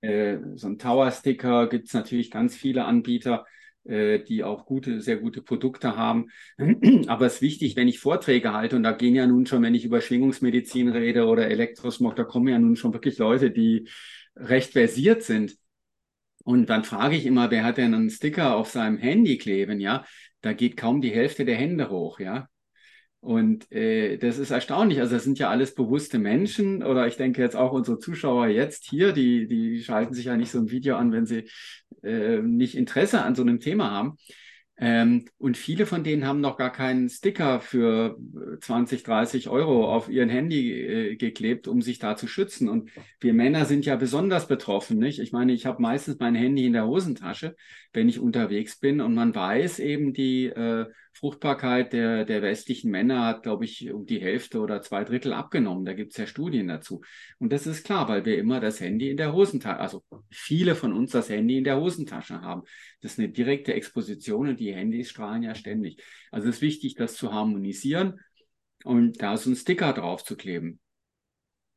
[0.00, 3.46] äh, so ein Tower-Sticker gibt es natürlich ganz viele Anbieter,
[3.84, 6.28] äh, die auch gute, sehr gute Produkte haben.
[7.06, 9.74] Aber es ist wichtig, wenn ich Vorträge halte, und da gehen ja nun schon, wenn
[9.74, 13.88] ich über Schwingungsmedizin rede oder Elektrosmog, da kommen ja nun schon wirklich Leute, die
[14.36, 15.56] recht versiert sind.
[16.44, 20.04] Und dann frage ich immer, wer hat denn einen Sticker auf seinem Handy kleben, ja?
[20.42, 22.49] Da geht kaum die Hälfte der Hände hoch, ja?
[23.20, 25.00] Und äh, das ist erstaunlich.
[25.00, 28.86] Also das sind ja alles bewusste Menschen oder ich denke jetzt auch unsere Zuschauer jetzt
[28.88, 31.44] hier, die, die schalten sich ja nicht so ein Video an, wenn sie
[32.02, 34.16] äh, nicht Interesse an so einem Thema haben.
[34.82, 38.16] Ähm, und viele von denen haben noch gar keinen Sticker für
[38.62, 42.70] 20, 30 Euro auf ihren Handy äh, geklebt, um sich da zu schützen.
[42.70, 45.18] Und wir Männer sind ja besonders betroffen, nicht?
[45.18, 47.56] Ich meine, ich habe meistens mein Handy in der Hosentasche,
[47.92, 49.02] wenn ich unterwegs bin.
[49.02, 54.06] Und man weiß eben, die äh, Fruchtbarkeit der, der westlichen Männer hat, glaube ich, um
[54.06, 55.84] die Hälfte oder zwei Drittel abgenommen.
[55.84, 57.02] Da gibt es ja Studien dazu.
[57.38, 60.92] Und das ist klar, weil wir immer das Handy in der Hosentasche, also viele von
[60.92, 62.62] uns das Handy in der Hosentasche haben.
[63.00, 66.02] Das ist eine direkte Exposition und die Handys strahlen ja ständig.
[66.30, 68.20] Also es ist wichtig, das zu harmonisieren
[68.84, 70.80] und da so einen Sticker drauf zu kleben.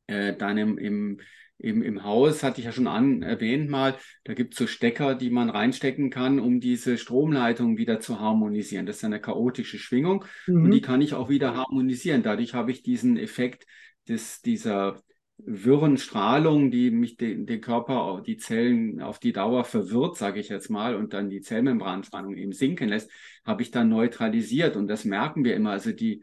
[0.06, 1.20] Äh, dann im, im,
[1.58, 5.14] im, im Haus hatte ich ja schon an, erwähnt mal, da gibt es so Stecker,
[5.14, 8.86] die man reinstecken kann, um diese Stromleitung wieder zu harmonisieren.
[8.86, 10.64] Das ist eine chaotische Schwingung Mhm.
[10.64, 12.22] und die kann ich auch wieder harmonisieren.
[12.22, 13.66] Dadurch habe ich diesen Effekt
[14.08, 15.00] des, dieser
[15.38, 20.48] wirren Strahlung, die mich den, den Körper, die Zellen auf die Dauer verwirrt, sage ich
[20.48, 23.10] jetzt mal, und dann die Zellmembranspannung eben sinken lässt,
[23.44, 24.76] habe ich dann neutralisiert.
[24.76, 25.70] Und das merken wir immer.
[25.72, 26.22] Also die,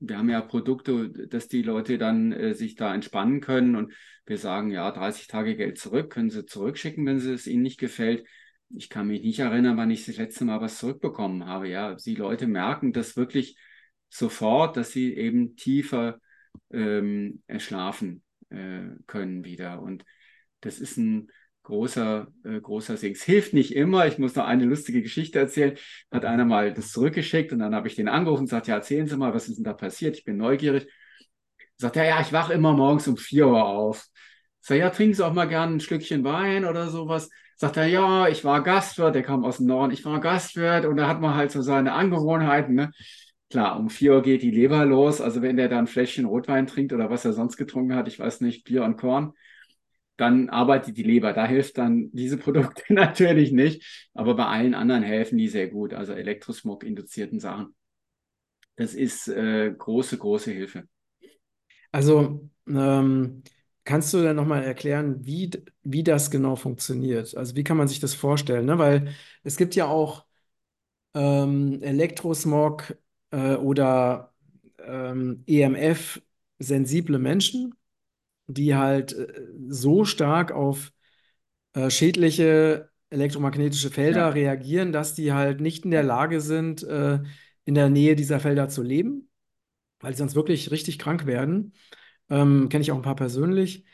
[0.00, 3.92] wir haben ja Produkte, dass die Leute dann äh, sich da entspannen können und
[4.26, 8.26] wir sagen, ja, 30 Tage Geld zurück, können sie zurückschicken, wenn es ihnen nicht gefällt.
[8.76, 11.68] Ich kann mich nicht erinnern, wann ich das letzte Mal was zurückbekommen habe.
[11.68, 13.56] Ja, die Leute merken das wirklich
[14.10, 16.20] sofort, dass sie eben tiefer
[16.70, 19.80] ähm, erschlafen äh, können wieder.
[19.80, 20.04] Und
[20.60, 21.30] das ist ein
[21.68, 23.14] großer, äh, großer Segen.
[23.14, 24.06] Es hilft nicht immer.
[24.06, 25.76] Ich muss noch eine lustige Geschichte erzählen.
[26.10, 29.06] Hat einer mal das zurückgeschickt und dann habe ich den angerufen und gesagt, ja, erzählen
[29.06, 30.16] Sie mal, was ist denn da passiert?
[30.16, 30.88] Ich bin neugierig.
[31.76, 34.06] Sagt er, ja, ich wache immer morgens um 4 Uhr auf.
[34.60, 37.28] Sag, ja, trinken Sie auch mal gerne ein Schlückchen Wein oder sowas.
[37.56, 40.96] Sagt er, ja, ich war Gastwirt, der kam aus dem Norden, ich war Gastwirt und
[40.96, 42.92] da hat man halt so seine Angewohnheiten, ne?
[43.50, 45.20] Klar, um 4 Uhr geht die Leber los.
[45.20, 48.18] Also wenn der dann ein Fläschchen Rotwein trinkt oder was er sonst getrunken hat, ich
[48.18, 49.32] weiß nicht, Bier und Korn,
[50.18, 51.32] dann arbeitet die Leber.
[51.32, 55.94] Da hilft dann diese Produkte natürlich nicht, aber bei allen anderen helfen die sehr gut.
[55.94, 57.74] Also Elektrosmog-induzierten Sachen.
[58.76, 60.84] Das ist äh, große, große Hilfe.
[61.90, 63.42] Also ähm,
[63.84, 65.50] kannst du dann nochmal erklären, wie,
[65.82, 67.36] wie das genau funktioniert?
[67.36, 68.66] Also wie kann man sich das vorstellen?
[68.66, 68.78] Ne?
[68.78, 70.26] Weil es gibt ja auch
[71.14, 72.96] ähm, Elektrosmog
[73.30, 74.32] äh, oder
[74.80, 77.74] ähm, EMF-sensible Menschen,
[78.48, 79.28] die halt äh,
[79.68, 80.92] so stark auf
[81.74, 84.28] äh, schädliche elektromagnetische Felder Ja.
[84.30, 87.20] reagieren, dass die halt nicht in der Lage sind, äh,
[87.64, 89.30] in der Nähe dieser Felder zu leben,
[90.00, 91.74] weil sie sonst wirklich richtig krank werden.
[92.30, 93.86] Ähm, kenne ich auch ein paar persönlich.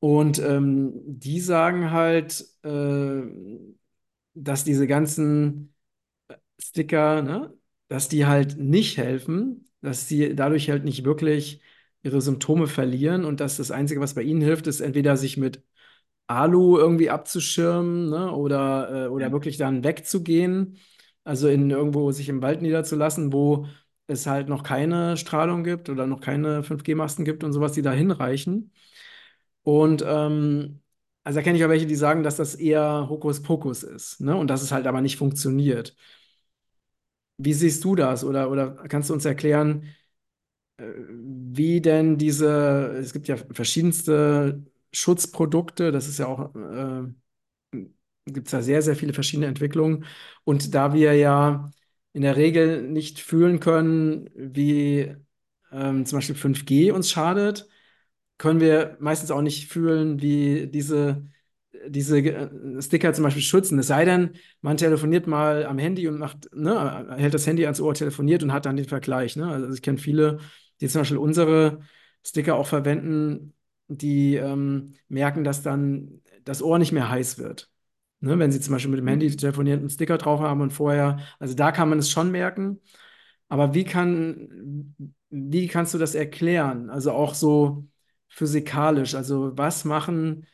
[0.00, 3.22] Und ähm, die sagen halt, äh,
[4.34, 5.74] dass diese ganzen
[6.60, 7.54] Sticker, ne,
[7.88, 11.62] dass die halt nicht helfen, dass sie dadurch halt nicht wirklich
[12.04, 15.64] ihre Symptome verlieren und dass das Einzige, was bei ihnen hilft, ist entweder sich mit
[16.26, 19.32] Alu irgendwie abzuschirmen, ne, oder, äh, oder Ja.
[19.32, 20.78] wirklich dann wegzugehen,
[21.24, 23.66] also in irgendwo sich im Wald niederzulassen, wo
[24.06, 27.92] es halt noch keine Strahlung gibt oder noch keine 5G-Masten gibt und sowas, die da
[27.92, 28.72] hinreichen.
[29.62, 30.80] Und ähm,
[31.24, 34.36] also da kenne ich auch welche, die sagen, dass das eher Hokuspokus ist, ne?
[34.36, 35.96] Und dass es halt aber nicht funktioniert.
[37.36, 38.24] Wie siehst du das?
[38.24, 39.88] Oder, oder kannst du uns erklären,
[40.78, 47.04] wie denn diese, es gibt ja verschiedenste Schutzprodukte, das ist ja auch, äh,
[48.26, 50.04] gibt es ja sehr, sehr viele verschiedene Entwicklungen.
[50.44, 51.70] Und da wir ja
[52.12, 55.14] in der Regel nicht fühlen können, wie
[55.72, 57.68] ähm, zum Beispiel 5G uns schadet,
[58.38, 61.26] können wir meistens auch nicht fühlen, wie diese,
[61.88, 63.78] diese äh, Sticker zum Beispiel schützen.
[63.78, 67.80] Es sei denn, man telefoniert mal am Handy und macht, ne, hält das Handy ans
[67.80, 69.36] Ohr, telefoniert und hat dann den Vergleich.
[69.36, 69.48] Ne?
[69.48, 70.38] Also ich kenne viele,
[70.84, 71.80] die zum Beispiel unsere
[72.24, 73.54] Sticker auch verwenden,
[73.88, 77.70] die ähm, merken, dass dann das Ohr nicht mehr heiß wird.
[78.20, 78.38] Ne?
[78.38, 79.36] Wenn sie zum Beispiel mit dem Handy Mhm.
[79.36, 82.80] telefonieren und einen Sticker drauf haben und vorher, also da kann man es schon merken.
[83.48, 84.94] Aber wie kann,
[85.30, 86.90] wie kannst du das erklären?
[86.90, 87.86] Also auch so
[88.28, 89.14] physikalisch.
[89.14, 90.46] Also was machen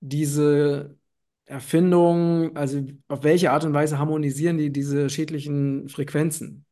[0.00, 0.98] diese
[1.46, 6.64] Erfindungen, also auf welche Art und Weise harmonisieren die diese schädlichen Frequenzen?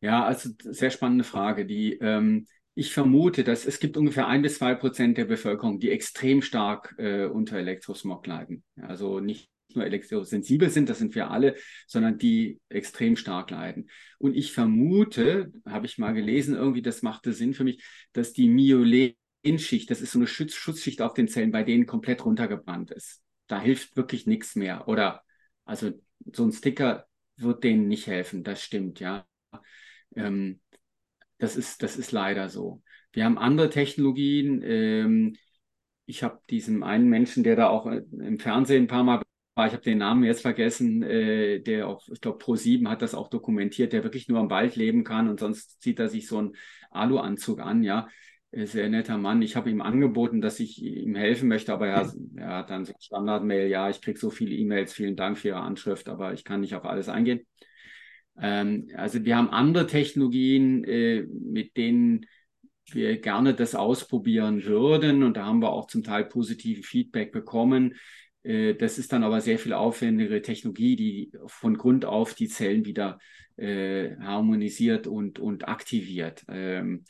[0.00, 1.66] Ja, also sehr spannende Frage.
[1.66, 5.90] Die, ähm, ich vermute, dass es gibt ungefähr ein bis zwei Prozent der Bevölkerung, die
[5.90, 8.64] extrem stark äh, unter Elektrosmog leiden.
[8.80, 11.54] Also nicht nur elektrosensibel sind, das sind wir alle,
[11.86, 13.90] sondern die extrem stark leiden.
[14.18, 18.48] Und ich vermute, habe ich mal gelesen, irgendwie, das machte Sinn für mich, dass die
[18.48, 23.22] Myelin-Schicht, das ist so eine Schutz Schutzschicht auf den Zellen, bei denen komplett runtergebrannt ist.
[23.46, 24.88] Da hilft wirklich nichts mehr.
[24.88, 25.22] Oder
[25.64, 25.92] also
[26.32, 29.26] so ein Sticker wird denen nicht helfen, das stimmt, ja.
[30.16, 30.60] Ähm,
[31.38, 32.82] das ist, das ist leider so.
[33.12, 34.62] Wir haben andere Technologien.
[34.64, 35.36] Ähm,
[36.06, 39.22] ich habe diesen einen Menschen, der da auch äh, im Fernsehen ein paar Mal
[39.54, 43.14] war, ich habe den Namen jetzt vergessen, äh, der auch, ich glaube, Pro7 hat das
[43.14, 46.38] auch dokumentiert, der wirklich nur im Wald leben kann und sonst zieht er sich so
[46.38, 46.56] einen
[46.90, 48.08] Aluanzug an, ja.
[48.52, 49.42] Äh, Sehr netter Mann.
[49.42, 52.92] Ich habe ihm angeboten, dass ich ihm helfen möchte, aber er, er hat dann so
[52.98, 56.60] Standardmail, ja, ich kriege so viele E-Mails, vielen Dank für Ihre Anschrift, aber ich kann
[56.60, 57.46] nicht auf alles eingehen.
[58.38, 62.26] Ähm, also wir haben andere Technologien, äh, mit denen
[62.92, 67.94] wir gerne das ausprobieren würden und da haben wir auch zum Teil positive Feedback bekommen.
[68.42, 72.84] Äh, das ist dann aber sehr viel aufwendigere Technologie, die von Grund auf die Zellen
[72.84, 73.18] wieder
[73.56, 76.44] äh, harmonisiert und, und aktiviert.
[76.48, 77.04] Ähm,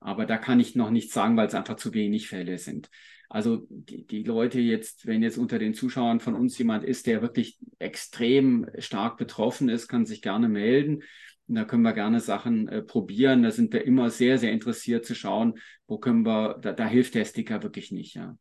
[0.00, 2.90] aber da kann ich noch nichts sagen, weil es einfach zu wenig Fälle sind.
[3.28, 7.22] Also die, die Leute jetzt, wenn jetzt unter den Zuschauern von uns jemand ist, der
[7.22, 11.02] wirklich extrem stark betroffen ist, kann sich gerne melden.
[11.46, 13.42] Und da können wir gerne Sachen äh, probieren.
[13.42, 17.14] Da sind wir immer sehr, sehr interessiert zu schauen, wo können wir, da, da hilft
[17.14, 18.36] der Sticker wirklich nicht, ja.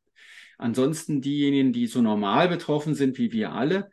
[0.58, 3.90] Ansonsten diejenigen, die so normal betroffen sind wie wir alle,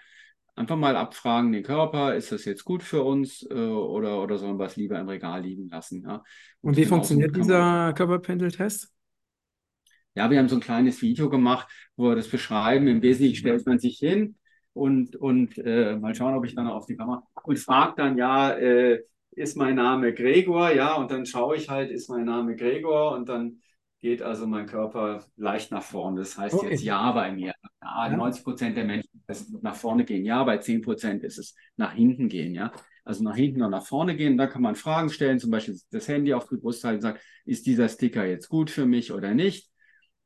[0.57, 4.59] Einfach mal abfragen den Körper, ist das jetzt gut für uns äh, oder, oder sollen
[4.59, 6.03] wir es lieber im Regal liegen lassen?
[6.03, 6.23] Ja?
[6.61, 8.93] Und, Und wie funktioniert dieser Körperpendeltest?
[10.15, 12.87] Ja, wir haben so ein kleines Video gemacht, wo wir das beschreiben.
[12.87, 14.37] Im Wesentlichen stellt man sich hin
[14.73, 18.51] und, und äh, mal schauen, ob ich dann auf die Kamera und fragt dann, ja,
[18.53, 20.71] äh, ist mein Name Gregor?
[20.71, 23.13] Ja, und dann schaue ich halt, ist mein Name Gregor?
[23.17, 23.61] Und dann
[24.01, 26.21] geht also mein Körper leicht nach vorne.
[26.21, 26.71] Das heißt okay.
[26.71, 27.55] jetzt Ja bei mir.
[27.83, 29.14] Ja, 90 Prozent der Menschen
[29.63, 30.25] nach vorne gehen.
[30.25, 32.55] Ja, bei 10 Prozent ist es nach hinten gehen.
[32.55, 32.73] Ja,
[33.05, 34.37] also nach hinten und nach vorne gehen.
[34.37, 37.19] Da kann man Fragen stellen, zum Beispiel das Handy auf die Brust halten und sagen,
[37.45, 39.71] ist dieser Sticker jetzt gut für mich oder nicht?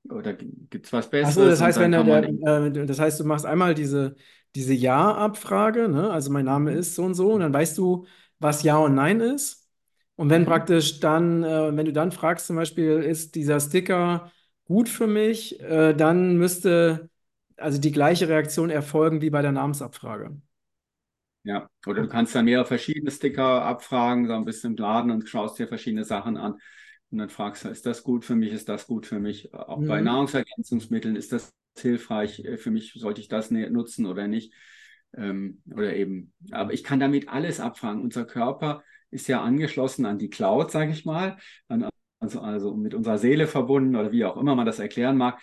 [0.09, 1.37] Oder gibt es was Besseres?
[1.37, 4.15] Achso, das heißt, wenn der, äh, das heißt, du machst einmal diese,
[4.55, 6.11] diese Ja-Abfrage, ne?
[6.11, 8.07] also mein Name ist so und so, und dann weißt du,
[8.39, 9.69] was Ja und Nein ist.
[10.17, 10.47] Und wenn mhm.
[10.47, 14.31] praktisch dann, äh, wenn du dann fragst, zum Beispiel, ist dieser Sticker
[14.65, 17.11] gut für mich, äh, dann müsste
[17.59, 20.41] also die gleiche Reaktion erfolgen wie bei der Namensabfrage.
[21.45, 25.29] Ja, oder du kannst dann mehrere verschiedene Sticker abfragen, so ein bisschen im Laden und
[25.29, 26.59] schaust dir verschiedene Sachen an.
[27.11, 29.55] Und dann fragst du, ist das gut für mich, ist das gut für mich?
[29.55, 29.89] Auch mhm.
[29.89, 34.53] bei Nahrungsergänzungsmitteln, ist das hilfreich äh, für mich, sollte ich das ne-, nutzen oder nicht?
[35.17, 38.03] Ähm, oder eben, aber ich kann damit alles abfragen.
[38.03, 41.89] Unser Körper ist ja angeschlossen an die Cloud, sage ich mal, an,
[42.21, 45.41] also, also mit unserer Seele verbunden oder wie auch immer man das erklären mag.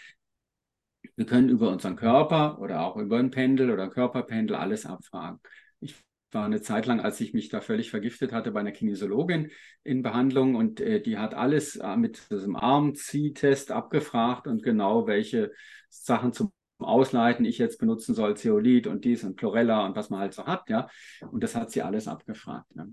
[1.16, 5.40] Wir können über unseren Körper oder auch über ein Pendel oder Körperpendel alles abfragen.
[5.80, 5.96] Ich
[6.32, 9.52] war eine Zeit lang, als ich mich da völlig vergiftet hatte, bei einer Kinesiologin
[9.84, 15.54] in Behandlung und äh, die hat alles äh, mit diesem Armziehtest abgefragt und genau welche
[15.90, 20.20] Sachen zum Ausleiten ich jetzt benutzen soll, Zeolit und dies und Chlorella und was man
[20.20, 20.90] halt so hat, ja.
[21.32, 22.68] Und das hat sie alles abgefragt.
[22.76, 22.86] Ja.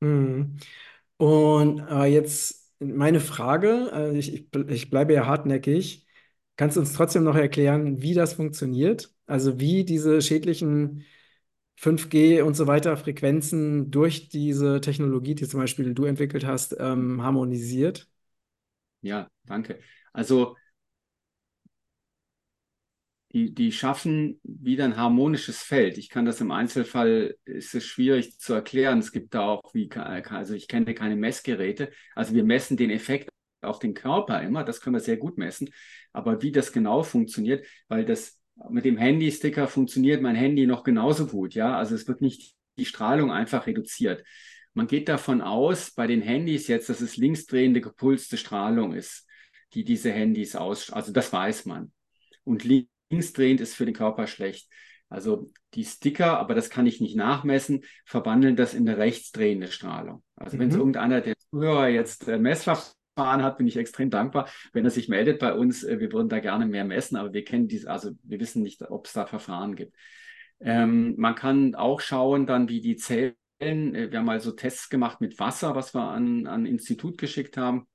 [0.00, 0.56] Mhm.
[1.18, 6.07] Und äh, jetzt meine Frage, ich, ich, ich bleibe ja hartnäckig.
[6.58, 9.14] Kannst du uns trotzdem noch erklären, wie das funktioniert?
[9.26, 11.06] Also wie diese schädlichen
[11.76, 17.22] 5G und so weiter Frequenzen durch diese Technologie, die zum Beispiel du entwickelt hast, ähm,
[17.22, 18.08] harmonisiert?
[19.02, 19.80] Ja, danke.
[20.12, 20.56] Also
[23.32, 25.98] die, die schaffen wieder ein harmonisches Feld.
[25.98, 29.00] Ich kann das im Einzelfall, ist es schwierig zu erklären.
[29.00, 31.90] Es gibt da auch, wie, also ich kenne keine Messgeräte.
[32.14, 33.28] Also wir messen den Effekt
[33.62, 35.70] auf den Körper immer, das können wir sehr gut messen.
[36.12, 38.40] Aber wie das genau funktioniert, weil das
[38.70, 41.76] mit dem Handy-Sticker funktioniert mein Handy noch genauso gut, ja.
[41.76, 44.24] Also es wird nicht die Strahlung einfach reduziert.
[44.74, 49.26] Man geht davon aus, bei den Handys jetzt, dass es linksdrehende gepulste Strahlung ist,
[49.74, 51.92] die diese Handys aus, also das weiß man.
[52.44, 54.70] Und linksdrehend ist für den Körper schlecht.
[55.08, 60.22] Also die Sticker, aber das kann ich nicht nachmessen, verwandeln das in eine rechtsdrehende Strahlung.
[60.36, 60.60] Also mhm.
[60.60, 62.38] wenn es irgendeiner der Zuhörer jetzt äh,
[63.18, 65.84] Messverfahren hat, bin ich extrem dankbar, wenn er sich meldet bei uns.
[65.84, 68.82] Äh, wir würden da gerne mehr messen, aber wir kennen diese, also wir wissen nicht,
[68.90, 69.96] ob es da Verfahren gibt.
[70.60, 75.20] Ähm, man kann auch schauen dann, wie die Zellen, äh, wir haben also Tests gemacht
[75.20, 77.86] mit Wasser, was wir an ein Institut geschickt haben.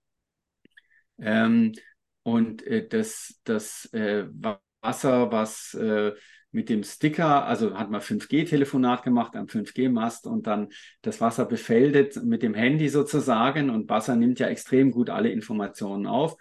[1.20, 1.74] Ähm,
[2.24, 4.26] und äh, das, das äh,
[4.82, 6.14] Wasser, was äh,
[6.54, 10.70] mit dem Sticker, also hat man 5G-Telefonat gemacht am 5G-Mast und dann
[11.02, 16.06] das Wasser befeldet mit dem Handy sozusagen und Wasser nimmt ja extrem gut alle Informationen
[16.06, 16.38] auf.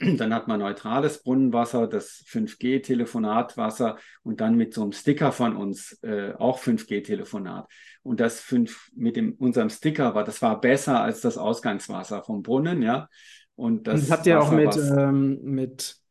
[0.16, 6.02] Dann hat man neutrales Brunnenwasser, das 5G-Telefonatwasser und dann mit so einem Sticker von uns
[6.02, 7.68] äh, auch 5G-Telefonat.
[8.02, 12.42] Und das 5 mit dem, unserem Sticker war, das war besser als das Ausgangswasser vom
[12.42, 13.08] Brunnen, ja.
[13.54, 16.01] Und das, und das habt ihr auch mit, ähm, mit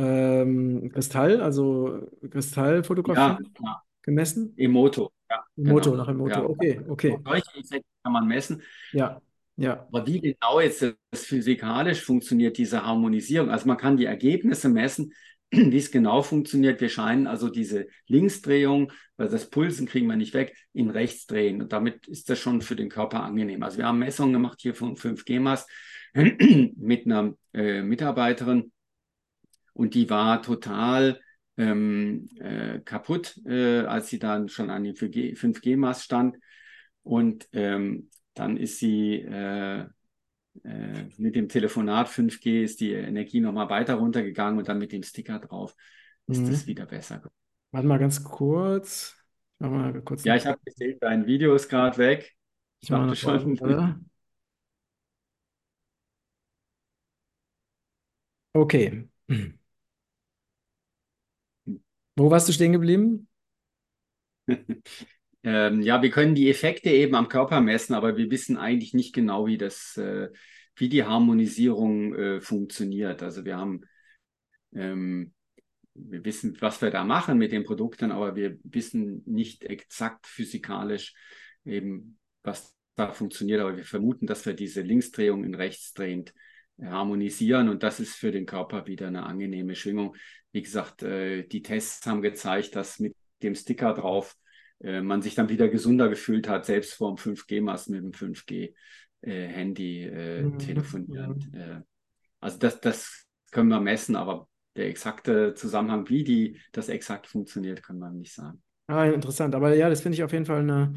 [0.00, 4.54] ähm, Kristall, also Kristallfotografie ja, gemessen?
[4.56, 5.44] Emoto, ja.
[5.56, 6.02] Emoto, genau.
[6.02, 6.44] nach Emoto, ja.
[6.44, 7.18] okay, okay.
[7.24, 8.62] Solche Effekte kann man messen.
[8.92, 9.20] Ja,
[9.60, 9.86] ja.
[9.92, 15.12] Aber wie genau jetzt das physikalisch funktioniert, diese Harmonisierung, also man kann die Ergebnisse messen,
[15.50, 16.80] wie es genau funktioniert.
[16.80, 21.60] Wir scheinen also diese Linksdrehung, weil das Pulsen kriegen wir nicht weg, in rechts drehen.
[21.60, 23.62] Und damit ist das schon für den Körper angenehm.
[23.62, 25.68] Also wir haben Messungen gemacht hier von 5G-Mast
[26.14, 28.72] mit einer äh, Mitarbeiterin
[29.80, 31.20] und die war total
[31.56, 36.36] ähm, äh, kaputt, äh, als sie dann schon an dem 5G-Mast stand.
[37.02, 39.80] Und ähm, dann ist sie äh,
[40.64, 45.02] äh, mit dem Telefonat 5G ist die Energie nochmal weiter runtergegangen und dann mit dem
[45.02, 45.74] Sticker drauf
[46.28, 46.66] ist es Mhm.
[46.66, 47.22] wieder besser.
[47.72, 49.16] Warte mal ganz kurz.
[49.58, 52.36] Mach mal kurz Ja, ich habe gesehen, dein Video ist gerade weg.
[52.80, 53.58] Ich dachte schon.
[53.60, 54.00] Warte.
[58.54, 59.08] Okay.
[62.16, 63.28] Wo warst du stehen geblieben?
[65.42, 69.14] Ähm, ja, wir können die Effekte eben am Körper messen, aber wir wissen eigentlich nicht
[69.14, 70.28] genau, wie das, äh,
[70.76, 73.22] wie die Harmonisierung äh, funktioniert.
[73.22, 73.80] Also wir haben,
[74.74, 75.32] ähm,
[75.94, 81.14] wir wissen, was wir da machen mit den Produkten, aber wir wissen nicht exakt physikalisch
[81.64, 83.62] eben, was da funktioniert.
[83.62, 86.49] Aber wir vermuten, dass wir diese Linksdrehung in rechtsdrehend äh,
[86.82, 90.16] harmonisieren und das ist für den Körper wieder eine angenehme Schwingung.
[90.52, 94.36] Wie gesagt, äh, die Tests haben gezeigt, dass mit dem Sticker drauf
[94.80, 100.04] äh, man sich dann wieder gesunder gefühlt hat, selbst vor dem 5G-Mast mit dem 5G-Handy
[100.04, 100.58] äh, Mhm.
[100.58, 101.52] telefonierend.
[101.52, 101.84] Mhm.
[102.40, 107.82] Also das, das können wir messen, aber der exakte Zusammenhang, wie die, das exakt funktioniert,
[107.82, 108.62] können wir nicht sagen.
[108.86, 109.54] Ah, interessant.
[109.54, 110.94] Aber ja, das finde ich auf jeden Fall eine,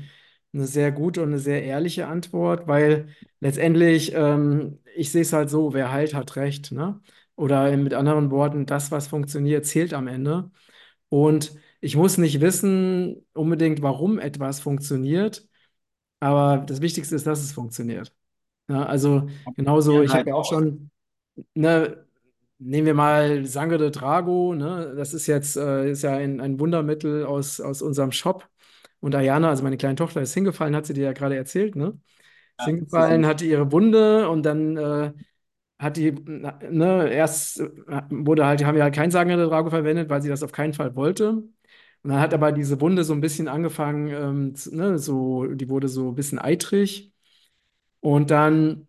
[0.54, 5.50] eine sehr gute und eine sehr ehrliche Antwort, weil letztendlich, ähm, ich sehe es halt
[5.50, 7.02] so, wer heilt, hat recht, ne?
[7.36, 10.52] Oder mit anderen Worten, das, was funktioniert, zählt am Ende.
[11.10, 15.48] Und ich muss nicht wissen unbedingt, warum etwas funktioniert,
[16.20, 18.14] aber das Wichtigste ist, dass es funktioniert.
[18.70, 20.92] Ja, also genauso, ich habe ja auch schon,
[21.56, 22.06] ne,
[22.60, 26.60] nehmen wir mal Sangre de Drago, ne, das ist jetzt äh, ist ja ein, ein
[26.60, 28.48] Wundermittel aus, aus unserem Shop.
[29.04, 32.00] Und Ayana, also meine kleine Tochter, ist hingefallen, hat sie dir ja gerade erzählt, ne?
[32.58, 35.14] Ist Ja, sie hingefallen, hatte ihre Wunde und dann äh,
[35.80, 37.70] hat die, ne, erst äh,
[38.10, 40.74] wurde halt, haben wir halt kein Sangre de Drago verwendet, weil sie das auf keinen
[40.74, 41.30] Fall wollte.
[41.32, 41.50] Und
[42.12, 45.88] dann hat aber diese Wunde so ein bisschen angefangen, ähm, zu- ne, so, die wurde
[45.90, 47.14] so ein bisschen eitrig.
[48.02, 48.88] Und dann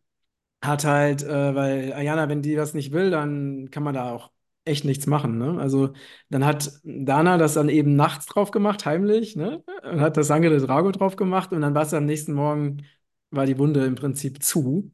[0.64, 4.32] hat halt, äh, weil Ayana, wenn die das nicht will, dann kann man da auch
[4.64, 5.58] echt nichts machen, ne?
[5.60, 5.92] Also
[6.30, 9.62] dann hat Dana das dann eben nachts drauf gemacht, heimlich, ne?
[9.82, 12.84] Und hat das Sangre de Drago drauf gemacht und dann war es am nächsten Morgen,
[13.30, 14.92] war die Wunde im Prinzip zu.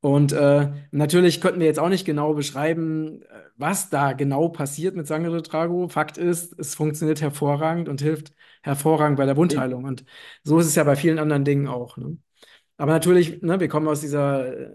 [0.00, 3.26] Und äh, natürlich konnten wir jetzt auch nicht genau beschreiben, äh,
[3.56, 5.88] was da genau passiert mit Sangre de Trago.
[5.88, 8.32] Fakt ist, es funktioniert hervorragend und hilft
[8.62, 9.84] hervorragend bei der Wundheilung.
[9.84, 10.04] Und
[10.44, 11.96] so ist es ja bei vielen anderen Dingen auch.
[11.96, 12.18] Ne?
[12.76, 14.70] Aber natürlich, ne, wir kommen aus dieser äh,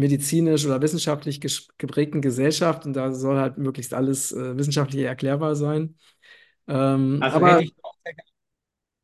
[0.00, 1.40] schulmedizinisch oder wissenschaftlich
[1.78, 5.96] geprägten Gesellschaft und da soll halt möglichst alles äh, wissenschaftlich erklärbar sein.
[6.66, 7.62] Ähm, Also aber.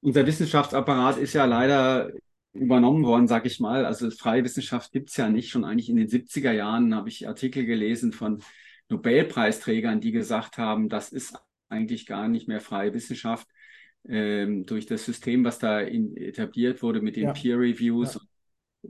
[0.01, 2.13] Unser Wissenschaftsapparat ist ja leider
[2.53, 3.85] übernommen worden, sag ich mal.
[3.85, 5.51] Also freie Wissenschaft gibt es ja nicht.
[5.51, 8.41] Schon eigentlich in den 70er Jahren habe ich Artikel gelesen von
[8.89, 11.37] Nobelpreisträgern, die gesagt haben, das ist
[11.69, 13.49] eigentlich gar nicht mehr freie Wissenschaft
[14.09, 18.21] ähm, durch das System, was da in, etabliert wurde mit den ja, Peer ja, Reviews.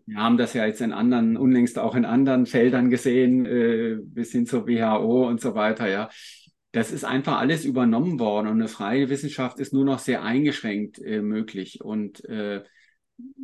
[0.06, 4.32] Wir haben das ja jetzt in anderen, unlängst auch in anderen Feldern gesehen, äh, bis
[4.32, 6.08] hin zur WHO und so weiter, ja.
[6.72, 10.98] Das ist einfach alles übernommen worden und eine freie Wissenschaft ist nur noch sehr eingeschränkt
[10.98, 11.80] äh, möglich.
[11.82, 12.62] Und äh,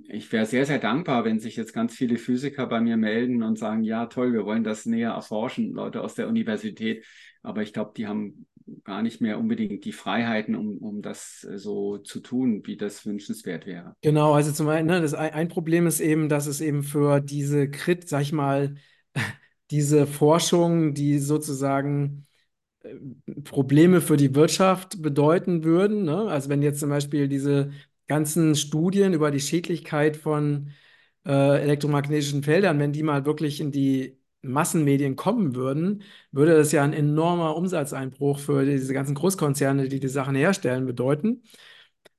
[0.08, 3.58] ich wäre sehr, sehr dankbar, wenn sich jetzt ganz viele Physiker bei mir melden und
[3.58, 7.06] sagen, ja, toll, wir wollen das näher erforschen, Leute aus der Universität.
[7.42, 8.46] Aber ich glaube, die haben
[8.84, 13.04] gar nicht mehr unbedingt die Freiheiten, um, um das äh, so zu tun, wie das
[13.06, 13.96] wünschenswert wäre.
[14.02, 14.32] genau.
[14.32, 18.08] Also zum einen, ne, das ein, Problem ist eben, dass es eben für diese Krit,
[18.08, 18.74] sag ich mal,
[19.70, 22.26] diese Forschung, die sozusagen
[22.80, 22.94] äh,
[23.44, 26.04] Probleme für die Wirtschaft bedeuten würden.
[26.04, 26.28] Ne?
[26.28, 27.70] Also wenn jetzt zum Beispiel diese
[28.06, 30.70] ganzen Studien über die Schädlichkeit von
[31.24, 36.82] äh, elektromagnetischen Feldern, wenn die mal wirklich in die Massenmedien kommen würden, würde das ja
[36.82, 41.42] ein enormer Umsatzeinbruch für diese ganzen Großkonzerne, die die Sachen herstellen, bedeuten.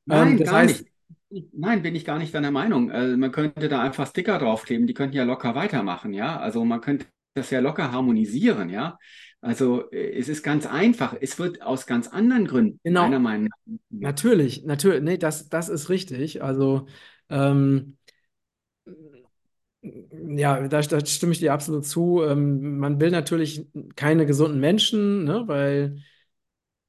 [0.09, 1.49] Ähm, Nein, das gar heißt, nicht.
[1.51, 2.91] Nein, bin ich gar nicht deiner Meinung.
[2.91, 6.39] Also man könnte da einfach Sticker draufkleben, die könnten ja locker weitermachen, ja.
[6.39, 8.99] Also man könnte das ja locker harmonisieren, ja.
[9.41, 11.15] Also äh, es ist ganz einfach.
[11.19, 15.69] Es wird aus ganz anderen Gründen, meiner genau, Meinung nach, natürlich, natürlich, nee, das, das
[15.69, 16.43] ist richtig.
[16.43, 16.87] Also
[17.29, 17.97] ähm,
[20.25, 22.21] Ja, da, da stimme ich dir absolut zu.
[22.23, 26.01] Ähm, man will natürlich keine gesunden Menschen, ne, weil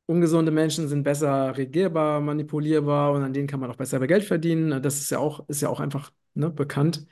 [0.07, 4.83] ungesunde Menschen sind besser regierbar, manipulierbar und an denen kann man auch besser Geld verdienen.
[4.83, 7.07] Das ist ja auch, ist ja auch einfach, ne, bekannt.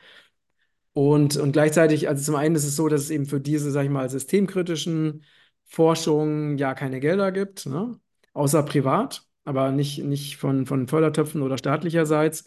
[0.95, 3.85] Und, und gleichzeitig, also zum einen ist es so, dass es eben für diese, sag
[3.85, 5.25] ich mal, systemkritischen
[5.65, 7.99] Forschung ja keine Gelder gibt, ne?
[8.35, 12.45] Außer privat, aber nicht, nicht von, von Fördertöpfen oder staatlicherseits.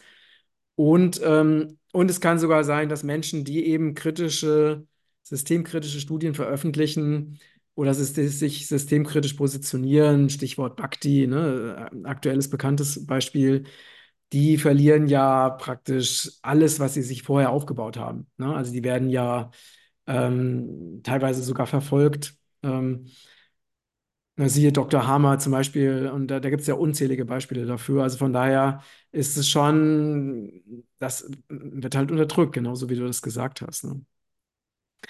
[0.76, 4.86] Und, ähm, und es kann sogar sein, dass Menschen, die eben kritische,
[5.22, 7.38] systemkritische Studien veröffentlichen
[7.74, 13.64] oder sich systemkritisch positionieren, Stichwort Bhakti, ne, aktuelles bekanntes Beispiel,
[14.34, 18.26] die verlieren ja praktisch alles, was sie sich vorher aufgebaut haben.
[18.36, 18.54] Ne?
[18.54, 19.50] Also die werden ja
[20.06, 22.34] ähm, teilweise sogar verfolgt.
[22.62, 23.06] Ähm,
[24.36, 25.06] na, siehe Dr.
[25.06, 28.02] Hammer zum Beispiel, und da, da gibt es ja unzählige Beispiele dafür.
[28.02, 28.82] Also von daher
[29.12, 30.62] ist es schon,
[30.98, 33.84] das wird halt unterdrückt, genauso wie du das gesagt hast.
[33.84, 34.02] Ne?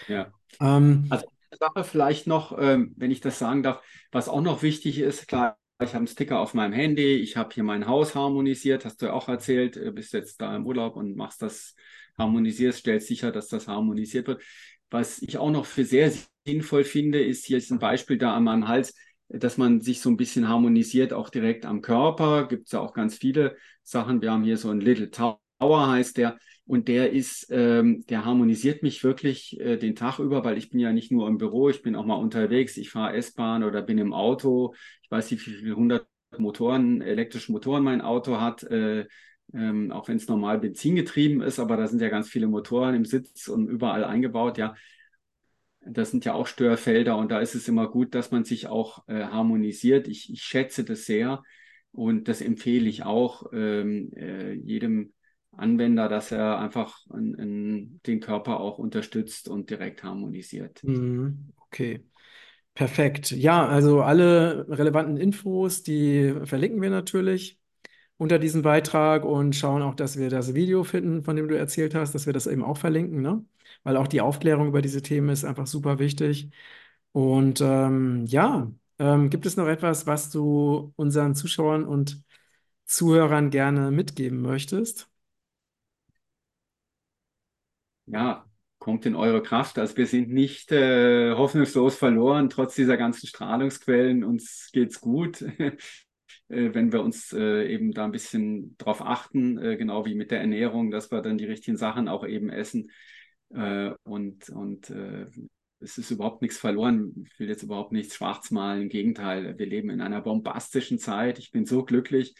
[0.06, 0.32] Ja.
[0.60, 4.62] Ähm, Also eine Sache vielleicht noch, ähm, wenn ich das sagen darf, was auch noch
[4.62, 8.14] wichtig ist, klar, ich habe einen Sticker auf meinem Handy, ich habe hier mein Haus
[8.14, 11.74] harmonisiert, hast du ja auch erzählt, du bist jetzt da im Urlaub und machst das,
[12.18, 14.42] harmonisierst, stellst sicher, dass das harmonisiert wird.
[14.90, 16.12] Was ich auch noch für sehr
[16.46, 18.94] sinnvoll finde, ist hier ist ein Beispiel da an meinem Hals,
[19.28, 22.46] dass man sich so ein bisschen harmonisiert, auch direkt am Körper.
[22.48, 24.22] Gibt es ja auch ganz viele Sachen.
[24.22, 26.38] Wir haben hier so ein Little Tower, heißt der.
[26.64, 30.80] Und der ist, ähm, der harmonisiert mich wirklich äh, den Tag über, weil ich bin
[30.80, 33.98] ja nicht nur im Büro, ich bin auch mal unterwegs, ich fahre S-Bahn oder bin
[33.98, 34.74] im Auto.
[35.02, 36.08] Ich weiß nicht, wie viele hundert
[36.38, 39.06] Motoren, elektrische Motoren mein Auto hat, äh,
[39.54, 43.04] ähm, auch wenn es normal benzingetrieben ist, aber da sind ja ganz viele Motoren im
[43.04, 44.74] Sitz und überall eingebaut, ja.
[45.88, 49.06] Das sind ja auch Störfelder und da ist es immer gut, dass man sich auch
[49.08, 50.08] äh, harmonisiert.
[50.08, 51.42] Ich, ich schätze das sehr
[51.92, 55.12] und das empfehle ich auch ähm, äh, jedem
[55.52, 60.82] Anwender, dass er einfach an, an den Körper auch unterstützt und direkt harmonisiert.
[60.82, 62.04] mhm, okay.
[62.74, 63.30] Perfekt.
[63.30, 67.58] Ja, also alle relevanten Infos, die verlinken wir natürlich
[68.18, 71.94] unter diesem Beitrag und schauen auch, dass wir das Video finden, von dem du erzählt
[71.94, 73.44] hast, dass wir das eben auch verlinken, ne?
[73.82, 76.50] Weil auch die Aufklärung über diese Themen ist einfach super wichtig.
[77.12, 82.22] Und ähm, ja, ähm, gibt es noch etwas, was du unseren Zuschauern und
[82.86, 85.08] Zuhörern gerne mitgeben möchtest?
[88.06, 88.46] Ja,
[88.78, 89.78] kommt in eure Kraft.
[89.78, 94.22] Also wir sind nicht äh, hoffnungslos verloren, trotz dieser ganzen Strahlungsquellen.
[94.24, 95.44] Uns geht's gut.
[96.48, 100.30] Äh, wenn wir uns äh, eben da ein bisschen drauf achten, äh, genau wie mit
[100.30, 102.90] der Ernährung, dass wir dann die richtigen Sachen auch eben essen.
[103.48, 104.92] Und und
[105.78, 107.26] es ist überhaupt nichts verloren.
[107.30, 108.82] Ich will jetzt überhaupt nichts schwarz malen.
[108.82, 111.38] Im Gegenteil, wir leben in einer bombastischen Zeit.
[111.38, 112.34] Ich bin so glücklich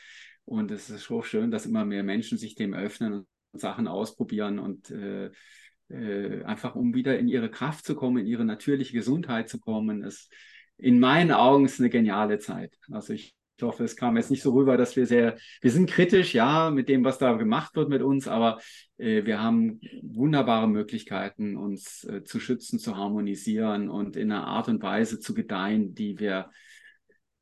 [0.44, 3.12] und es ist so schön, dass immer mehr Menschen sich dem öffnen
[3.52, 5.30] und Sachen ausprobieren und äh,
[5.90, 10.02] äh, einfach um wieder in ihre Kraft zu kommen, in ihre natürliche Gesundheit zu kommen.
[10.02, 10.28] Es,
[10.76, 12.76] in meinen Augen ist eine geniale Zeit.
[12.90, 15.88] Also ich ich hoffe, es kam jetzt nicht so rüber, dass wir sehr, wir sind
[15.90, 18.60] kritisch, ja, mit dem, was da gemacht wird mit uns, aber
[18.98, 24.68] äh, wir haben wunderbare Möglichkeiten, uns äh, zu schützen, zu harmonisieren und in einer Art
[24.68, 26.50] und Weise zu gedeihen, die wir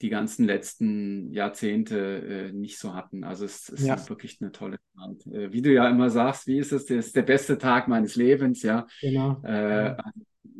[0.02, 3.24] die ganzen letzten Jahrzehnte äh, nicht so hatten.
[3.24, 5.26] Also es, es Ja, ist wirklich eine tolle Zeit.
[5.32, 6.86] Äh, wie du ja immer sagst, wie ist es?
[6.86, 8.86] Das ist der beste Tag meines Lebens, ja.
[9.00, 9.40] genau.
[9.44, 9.96] Äh,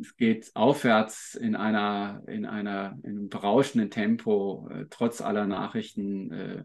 [0.01, 6.31] es geht aufwärts in einer, in einer, in einem berauschenden Tempo, äh, trotz aller Nachrichten,
[6.31, 6.63] äh,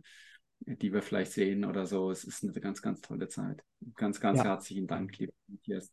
[0.60, 2.10] die wir vielleicht sehen oder so.
[2.10, 3.62] Es ist eine ganz, ganz tolle Zeit.
[3.96, 4.44] Ganz, ganz Ja.
[4.44, 5.90] herzlichen Dank, lieber Matthias.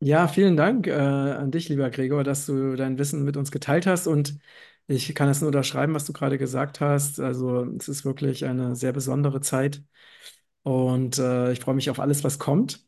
[0.00, 3.86] Ja, vielen Dank äh, an dich, lieber Gregor, dass du dein Wissen mit uns geteilt
[3.86, 4.06] hast.
[4.06, 4.38] Und
[4.86, 7.18] ich kann es nur unterschreiben, was du gerade gesagt hast.
[7.18, 9.82] Also es ist wirklich eine sehr besondere Zeit.
[10.62, 12.86] Und äh, ich freue mich auf alles, was kommt.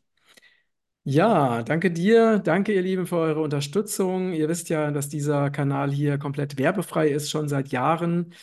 [1.03, 2.37] Ja, danke dir.
[2.39, 4.33] Danke, ihr Lieben, für eure Unterstützung.
[4.33, 8.33] Ihr wisst ja, dass dieser Kanal hier komplett werbefrei ist, schon seit Jahren.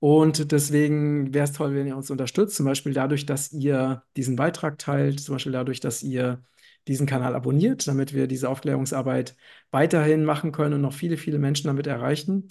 [0.00, 2.56] Und deswegen wäre es toll, wenn ihr uns unterstützt.
[2.56, 6.42] Zum Beispiel dadurch, dass ihr diesen Beitrag teilt, zum Beispiel dadurch, dass ihr
[6.88, 9.36] diesen Kanal abonniert, damit wir diese Aufklärungsarbeit
[9.70, 12.48] weiterhin machen können und noch viele, viele Menschen damit erreichen.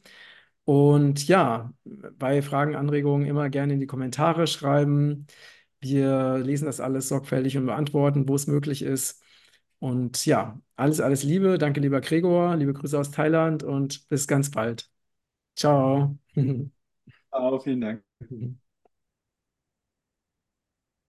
[0.65, 1.73] Und ja,
[2.17, 5.27] bei Fragen, Anregungen immer gerne in die Kommentare schreiben.
[5.81, 9.21] Wir lesen das alles sorgfältig und beantworten, wo es möglich ist.
[9.79, 11.57] Und ja, alles, alles Liebe.
[11.57, 12.55] Danke, lieber Gregor.
[12.55, 14.89] Liebe Grüße aus Thailand und bis ganz bald.
[15.55, 16.17] Ciao.
[17.31, 18.03] Auch vielen Dank.